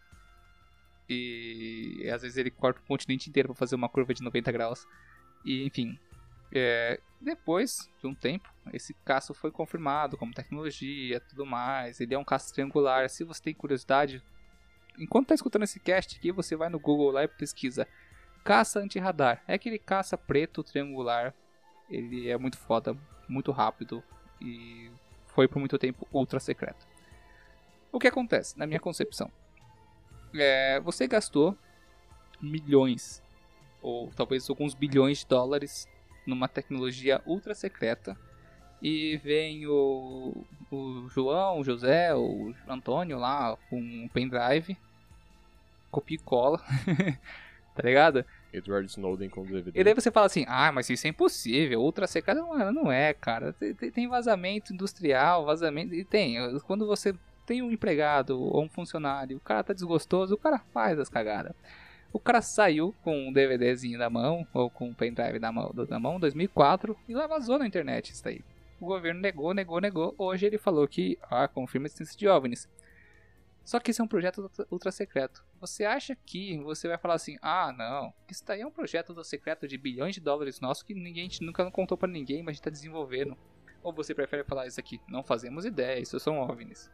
E 1.09 2.09
às 2.13 2.21
vezes 2.21 2.37
ele 2.37 2.51
corta 2.51 2.79
o 2.79 2.83
continente 2.83 3.29
inteiro 3.29 3.49
para 3.49 3.55
fazer 3.55 3.75
uma 3.75 3.89
curva 3.89 4.13
de 4.13 4.23
90 4.23 4.51
graus. 4.51 4.87
E 5.43 5.65
enfim, 5.65 5.99
é, 6.53 6.99
depois 7.19 7.89
de 7.99 8.07
um 8.07 8.15
tempo, 8.15 8.49
esse 8.73 8.93
caça 9.05 9.33
foi 9.33 9.51
confirmado 9.51 10.17
como 10.17 10.33
tecnologia 10.33 11.19
tudo 11.19 11.45
mais. 11.45 11.99
Ele 11.99 12.13
é 12.13 12.17
um 12.17 12.23
caça 12.23 12.53
triangular. 12.53 13.09
Se 13.09 13.23
você 13.23 13.41
tem 13.41 13.53
curiosidade, 13.53 14.23
enquanto 14.97 15.25
está 15.25 15.35
escutando 15.35 15.63
esse 15.63 15.79
cast 15.79 16.17
aqui, 16.17 16.31
você 16.31 16.55
vai 16.55 16.69
no 16.69 16.79
Google 16.79 17.11
lá 17.11 17.23
e 17.23 17.27
pesquisa 17.27 17.87
caça 18.43 18.79
anti-radar. 18.79 19.43
É 19.47 19.55
aquele 19.55 19.79
caça 19.79 20.17
preto 20.17 20.63
triangular. 20.63 21.33
Ele 21.89 22.29
é 22.29 22.37
muito 22.37 22.57
foda, 22.57 22.97
muito 23.27 23.51
rápido 23.51 24.03
e 24.41 24.91
foi 25.27 25.47
por 25.47 25.59
muito 25.59 25.77
tempo 25.77 26.07
ultra 26.11 26.39
secreto. 26.39 26.85
O 27.91 27.99
que 27.99 28.07
acontece, 28.07 28.57
na 28.57 28.65
minha 28.65 28.79
concepção? 28.79 29.31
É, 30.33 30.79
você 30.79 31.07
gastou 31.07 31.57
milhões, 32.41 33.21
ou 33.81 34.09
talvez 34.15 34.49
alguns 34.49 34.73
bilhões 34.73 35.19
de 35.19 35.27
dólares, 35.27 35.87
numa 36.25 36.47
tecnologia 36.47 37.21
ultra 37.25 37.53
secreta, 37.53 38.17
e 38.81 39.17
vem 39.17 39.67
o, 39.67 40.45
o 40.71 41.07
João, 41.09 41.59
o 41.59 41.63
José, 41.63 42.15
o 42.15 42.53
Antônio 42.67 43.19
lá 43.19 43.57
com 43.69 43.79
um 43.79 44.07
pendrive, 44.07 44.77
copia 45.91 46.15
e 46.15 46.19
cola, 46.19 46.59
tá 47.75 47.83
ligado? 47.83 48.25
Edward 48.53 48.89
Snowden 48.89 49.29
com 49.29 49.45
DVD. 49.45 49.79
E 49.79 49.83
daí 49.83 49.93
você 49.93 50.11
fala 50.11 50.25
assim, 50.25 50.45
ah, 50.47 50.71
mas 50.71 50.89
isso 50.89 51.07
é 51.07 51.09
impossível, 51.09 51.81
ultra 51.81 52.07
secreta 52.07 52.41
não, 52.41 52.71
não 52.71 52.91
é, 52.91 53.13
cara. 53.13 53.53
Tem, 53.53 53.73
tem- 53.73 54.07
vazamento 54.07 54.73
industrial, 54.73 55.45
vazamento. 55.45 55.93
E 55.93 56.03
tem. 56.03 56.37
Quando 56.61 56.85
você 56.85 57.15
tem 57.45 57.61
um 57.61 57.71
empregado 57.71 58.39
ou 58.39 58.63
um 58.63 58.69
funcionário, 58.69 59.37
o 59.37 59.39
cara 59.39 59.63
tá 59.63 59.73
desgostoso, 59.73 60.35
o 60.35 60.37
cara 60.37 60.59
faz 60.73 60.99
as 60.99 61.09
cagadas. 61.09 61.53
O 62.13 62.19
cara 62.19 62.41
saiu 62.41 62.93
com 63.03 63.29
um 63.29 63.31
DVDzinho 63.31 63.97
na 63.97 64.09
mão, 64.09 64.45
ou 64.53 64.69
com 64.69 64.89
um 64.89 64.93
pendrive 64.93 65.39
na 65.39 65.51
mão, 65.51 65.73
na 65.89 65.99
mão, 65.99 66.19
2004, 66.19 66.97
e 67.07 67.13
lá 67.13 67.25
vazou 67.25 67.57
na 67.57 67.65
internet 67.65 68.11
isso 68.11 68.23
daí. 68.23 68.41
O 68.81 68.85
governo 68.85 69.21
negou, 69.21 69.53
negou, 69.53 69.79
negou. 69.79 70.13
Hoje 70.17 70.45
ele 70.45 70.57
falou 70.57 70.85
que, 70.87 71.17
ah, 71.29 71.47
confirma 71.47 71.85
a 71.85 71.87
existência 71.87 72.17
de 72.17 72.27
OVNIs. 72.27 72.67
Só 73.63 73.79
que 73.79 73.91
esse 73.91 74.01
é 74.01 74.03
um 74.03 74.07
projeto 74.07 74.49
ultra 74.69 74.91
secreto. 74.91 75.43
Você 75.61 75.85
acha 75.85 76.15
que 76.15 76.57
você 76.57 76.87
vai 76.87 76.97
falar 76.97 77.13
assim, 77.13 77.37
ah, 77.39 77.71
não, 77.71 78.11
isso 78.27 78.43
daí 78.43 78.61
é 78.61 78.65
um 78.65 78.71
projeto 78.71 79.09
ultra 79.09 79.23
secreto 79.23 79.67
de 79.67 79.77
bilhões 79.77 80.15
de 80.15 80.19
dólares 80.19 80.59
nosso 80.59 80.83
que 80.83 80.95
ninguém 80.95 81.21
a 81.21 81.25
gente 81.25 81.45
nunca 81.45 81.69
contou 81.69 81.95
pra 81.95 82.09
ninguém, 82.09 82.41
mas 82.41 82.53
a 82.53 82.53
gente 82.53 82.63
tá 82.63 82.71
desenvolvendo. 82.71 83.37
Ou 83.83 83.93
você 83.93 84.15
prefere 84.15 84.43
falar 84.43 84.65
isso 84.65 84.79
aqui, 84.79 84.99
não 85.07 85.23
fazemos 85.23 85.63
ideia, 85.63 85.99
isso 86.01 86.19
são 86.19 86.39
OVNIs. 86.39 86.89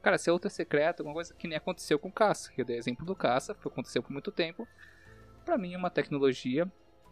Cara, 0.00 0.16
se 0.16 0.30
é 0.30 0.32
ultra 0.32 0.48
secreto, 0.48 1.00
alguma 1.00 1.12
coisa 1.12 1.34
que 1.34 1.46
nem 1.46 1.58
aconteceu 1.58 1.98
com 1.98 2.08
o 2.08 2.12
caça. 2.12 2.50
Eu 2.56 2.64
dei 2.64 2.78
exemplo 2.78 3.04
do 3.04 3.14
caça, 3.14 3.54
foi 3.54 3.70
aconteceu 3.70 4.02
por 4.02 4.10
muito 4.10 4.32
tempo. 4.32 4.66
Pra 5.44 5.58
mim 5.58 5.74
é 5.74 5.76
uma 5.76 5.90
tecnologia 5.90 6.66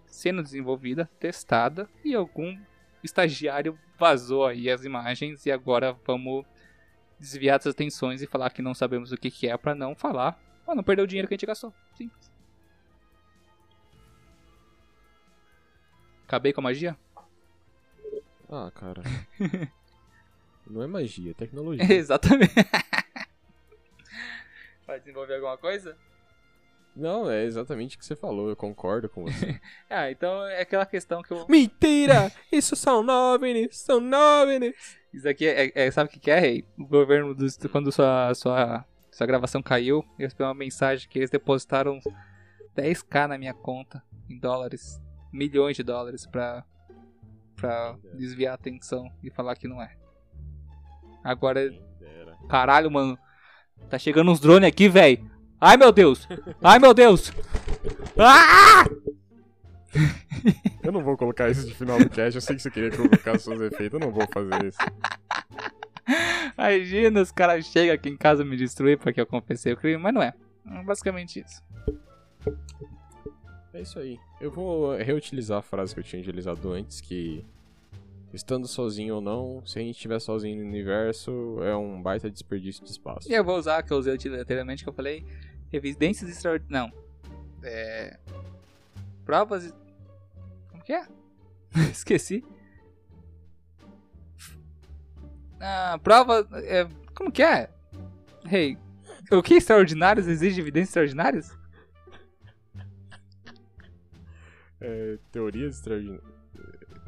sendo 0.07 0.43
desenvolvida, 0.43 1.11
testada 1.21 1.87
e 2.03 2.15
algum 2.15 2.59
estagiário 3.05 3.79
vazou 3.99 4.47
aí 4.47 4.71
as 4.71 4.83
imagens 4.83 5.45
e 5.45 5.53
agora 5.53 5.93
vamos 6.07 6.47
desviar 7.23 7.59
as 7.59 7.67
atenções 7.67 8.21
e 8.21 8.27
falar 8.27 8.51
que 8.51 8.61
não 8.61 8.75
sabemos 8.75 9.13
o 9.13 9.17
que, 9.17 9.31
que 9.31 9.49
é 9.49 9.57
pra 9.57 9.75
não 9.75 9.95
falar, 9.95 10.39
pra 10.65 10.75
não 10.75 10.83
perder 10.83 11.03
o 11.03 11.07
dinheiro 11.07 11.29
que 11.29 11.35
a 11.35 11.37
gente 11.37 11.47
gastou. 11.47 11.73
Simples. 11.95 12.31
Acabei 16.27 16.53
com 16.53 16.61
a 16.61 16.65
magia? 16.65 16.97
Ah, 18.51 18.71
cara. 18.75 19.03
Não 20.67 20.83
é 20.83 20.87
magia, 20.87 21.33
é 21.33 21.35
tecnologia. 21.35 21.85
Exatamente. 21.93 22.55
Vai 24.87 24.99
desenvolver 24.99 25.35
alguma 25.35 25.59
coisa? 25.59 25.97
Não, 26.95 27.31
é 27.31 27.45
exatamente 27.45 27.97
o 27.97 27.99
que 27.99 28.05
você 28.05 28.15
falou, 28.15 28.51
eu 28.51 28.57
concordo 28.57 29.09
com 29.09 29.25
você. 29.25 29.59
Ah, 29.89 30.11
então 30.11 30.47
é 30.47 30.61
aquela 30.61 30.85
questão 30.85 31.23
que 31.23 31.33
eu. 31.33 31.47
Mentira! 31.49 32.31
Isso 32.51 32.77
são 32.77 33.07
OVNIs, 33.07 33.79
são 33.79 34.03
OVNIs! 34.43 35.02
Isso 35.13 35.29
aqui 35.29 35.47
é, 35.47 35.71
é- 35.75 35.91
sabe 35.91 36.09
o 36.09 36.21
que, 36.21 36.31
é, 36.31 36.39
Rei? 36.39 36.65
O 36.79 36.87
governo, 36.87 37.35
dos, 37.35 37.57
quando 37.71 37.93
sua, 37.93 38.35
sua, 38.35 38.85
sua 39.11 39.27
gravação 39.27 39.63
caiu, 39.63 40.05
eu 40.19 40.25
recebi 40.27 40.43
uma 40.43 40.55
mensagem 40.55 41.09
que 41.09 41.19
eles 41.19 41.31
depositaram 41.31 42.01
10k 42.77 43.27
na 43.27 43.37
minha 43.39 43.53
conta 43.53 44.03
em 44.29 44.39
dólares, 44.39 45.01
milhões 45.33 45.77
de 45.77 45.83
dólares 45.83 46.27
pra, 46.27 46.65
pra 47.57 47.97
desviar 48.15 48.53
a 48.53 48.55
atenção 48.55 49.13
e 49.23 49.31
falar 49.31 49.55
que 49.57 49.69
não 49.69 49.83
é. 49.83 49.95
Agora, 51.23 51.71
caralho, 52.49 52.91
mano, 52.91 53.19
tá 53.91 53.99
chegando 53.99 54.31
uns 54.31 54.41
drones 54.41 54.69
aqui, 54.69 54.89
velho. 54.89 55.31
Ai 55.61 55.77
meu 55.77 55.93
Deus! 55.93 56.27
Ai 56.63 56.79
meu 56.79 56.95
Deus! 56.95 57.31
Ah! 58.19 58.85
Eu 60.83 60.93
não 60.93 61.03
vou 61.03 61.17
colocar 61.17 61.51
isso 61.51 61.67
de 61.67 61.75
final 61.75 61.99
do 61.99 62.09
cast, 62.09 62.35
eu 62.35 62.41
sei 62.41 62.57
que 62.57 62.63
você 62.63 62.71
queria 62.71 62.91
colocar 62.91 63.39
seus 63.39 63.61
efeitos, 63.61 64.01
eu 64.01 64.01
não 64.01 64.13
vou 64.13 64.27
fazer 64.33 64.65
isso. 64.65 64.79
Imagina, 66.59 67.21
os 67.21 67.31
caras 67.31 67.67
chegam 67.67 67.95
aqui 67.95 68.09
em 68.09 68.17
casa 68.17 68.45
me 68.45 68.57
destruir 68.57 68.99
porque 68.99 69.21
eu 69.21 69.27
confessei 69.27 69.73
o 69.73 69.77
crime, 69.77 69.99
mas 69.99 70.13
não 70.13 70.23
é. 70.23 70.33
É 70.69 70.83
basicamente 70.83 71.41
isso. 71.41 71.63
É 73.73 73.81
isso 73.81 73.99
aí. 73.99 74.19
Eu 74.41 74.51
vou 74.51 74.97
reutilizar 74.97 75.59
a 75.59 75.63
frase 75.63 75.95
que 75.95 76.01
eu 76.01 76.05
tinha 76.05 76.21
utilizado 76.21 76.73
antes, 76.73 77.01
que 77.01 77.45
estando 78.33 78.67
sozinho 78.67 79.17
ou 79.17 79.21
não, 79.21 79.63
se 79.67 79.79
a 79.79 79.83
gente 79.83 79.95
estiver 79.97 80.19
sozinho 80.19 80.63
no 80.63 80.69
universo, 80.69 81.59
é 81.63 81.77
um 81.77 82.03
baita 82.03 82.31
desperdício 82.31 82.85
de 82.85 82.91
espaço. 82.91 83.31
E 83.31 83.35
eu 83.35 83.45
vou 83.45 83.57
usar, 83.57 83.83
que 83.83 83.93
eu 83.93 83.99
usei 83.99 84.15
anteriormente, 84.15 84.83
que 84.83 84.89
eu 84.89 84.93
falei, 84.93 85.25
evidências 85.73 86.31
extraordinárias. 86.31 86.93
Não. 86.93 87.03
É. 87.63 88.19
Provas. 89.25 89.73
Como 90.83 90.85
que 90.85 90.93
é? 90.93 91.07
Esqueci. 91.93 92.45
Ah, 95.61 95.99
prova. 96.03 96.47
É... 96.55 96.89
Como 97.15 97.31
que 97.31 97.43
é? 97.43 97.71
Rei. 98.45 98.77
O 99.31 99.43
que 99.43 99.55
extraordinários 99.55 100.27
exige 100.27 100.61
evidências 100.61 100.89
extraordinárias? 100.89 101.57
É, 104.81 105.19
teorias 105.31 105.77
extraordinárias. 105.77 106.33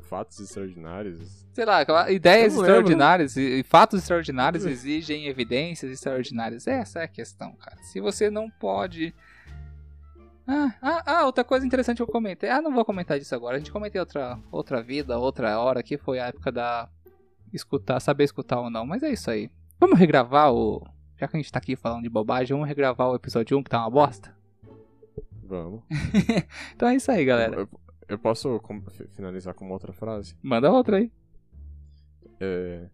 Fatos 0.04 0.38
extraordinários. 0.38 1.46
Sei 1.52 1.64
lá, 1.64 1.82
ideias 2.10 2.52
lembro. 2.52 2.66
extraordinárias 2.66 3.36
e 3.36 3.60
e 3.60 3.62
fatos 3.64 4.00
extraordinários 4.00 4.64
exigem 4.64 5.26
evidências 5.26 5.90
extraordinárias. 5.90 6.66
Essa 6.66 7.00
é 7.00 7.04
a 7.04 7.08
questão, 7.08 7.56
cara. 7.56 7.82
Se 7.82 8.00
você 8.00 8.30
não 8.30 8.48
pode. 8.48 9.14
Ah, 10.46 10.74
ah, 10.82 11.02
ah, 11.06 11.26
outra 11.26 11.42
coisa 11.42 11.66
interessante 11.66 11.96
que 11.96 12.02
eu 12.02 12.06
comentei. 12.06 12.50
Ah, 12.50 12.60
não 12.60 12.72
vou 12.72 12.84
comentar 12.84 13.18
disso 13.18 13.34
agora. 13.34 13.56
A 13.56 13.58
gente 13.58 13.72
comentei 13.72 13.98
outra, 13.98 14.38
outra 14.52 14.82
vida, 14.82 15.18
outra 15.18 15.58
hora 15.58 15.82
que 15.82 15.96
foi 15.96 16.18
a 16.18 16.26
época 16.26 16.52
da 16.52 16.88
escutar, 17.52 17.98
saber 18.00 18.24
escutar 18.24 18.60
ou 18.60 18.70
não. 18.70 18.84
Mas 18.84 19.02
é 19.02 19.12
isso 19.12 19.30
aí. 19.30 19.50
Vamos 19.80 19.98
regravar 19.98 20.52
o. 20.52 20.86
Já 21.16 21.28
que 21.28 21.36
a 21.36 21.40
gente 21.40 21.52
tá 21.52 21.58
aqui 21.58 21.76
falando 21.76 22.02
de 22.02 22.10
bobagem, 22.10 22.54
vamos 22.54 22.68
regravar 22.68 23.08
o 23.08 23.14
episódio 23.14 23.56
1 23.58 23.62
que 23.62 23.70
tá 23.70 23.80
uma 23.80 23.90
bosta? 23.90 24.34
Vamos. 25.42 25.82
Então 26.74 26.88
é 26.88 26.96
isso 26.96 27.10
aí, 27.10 27.24
galera. 27.24 27.60
Eu, 27.60 27.68
eu 28.08 28.18
posso 28.18 28.60
finalizar 29.10 29.54
com 29.54 29.64
uma 29.64 29.74
outra 29.74 29.92
frase? 29.92 30.36
Manda 30.42 30.70
outra 30.70 30.98
aí. 30.98 31.10
É, 32.40 32.88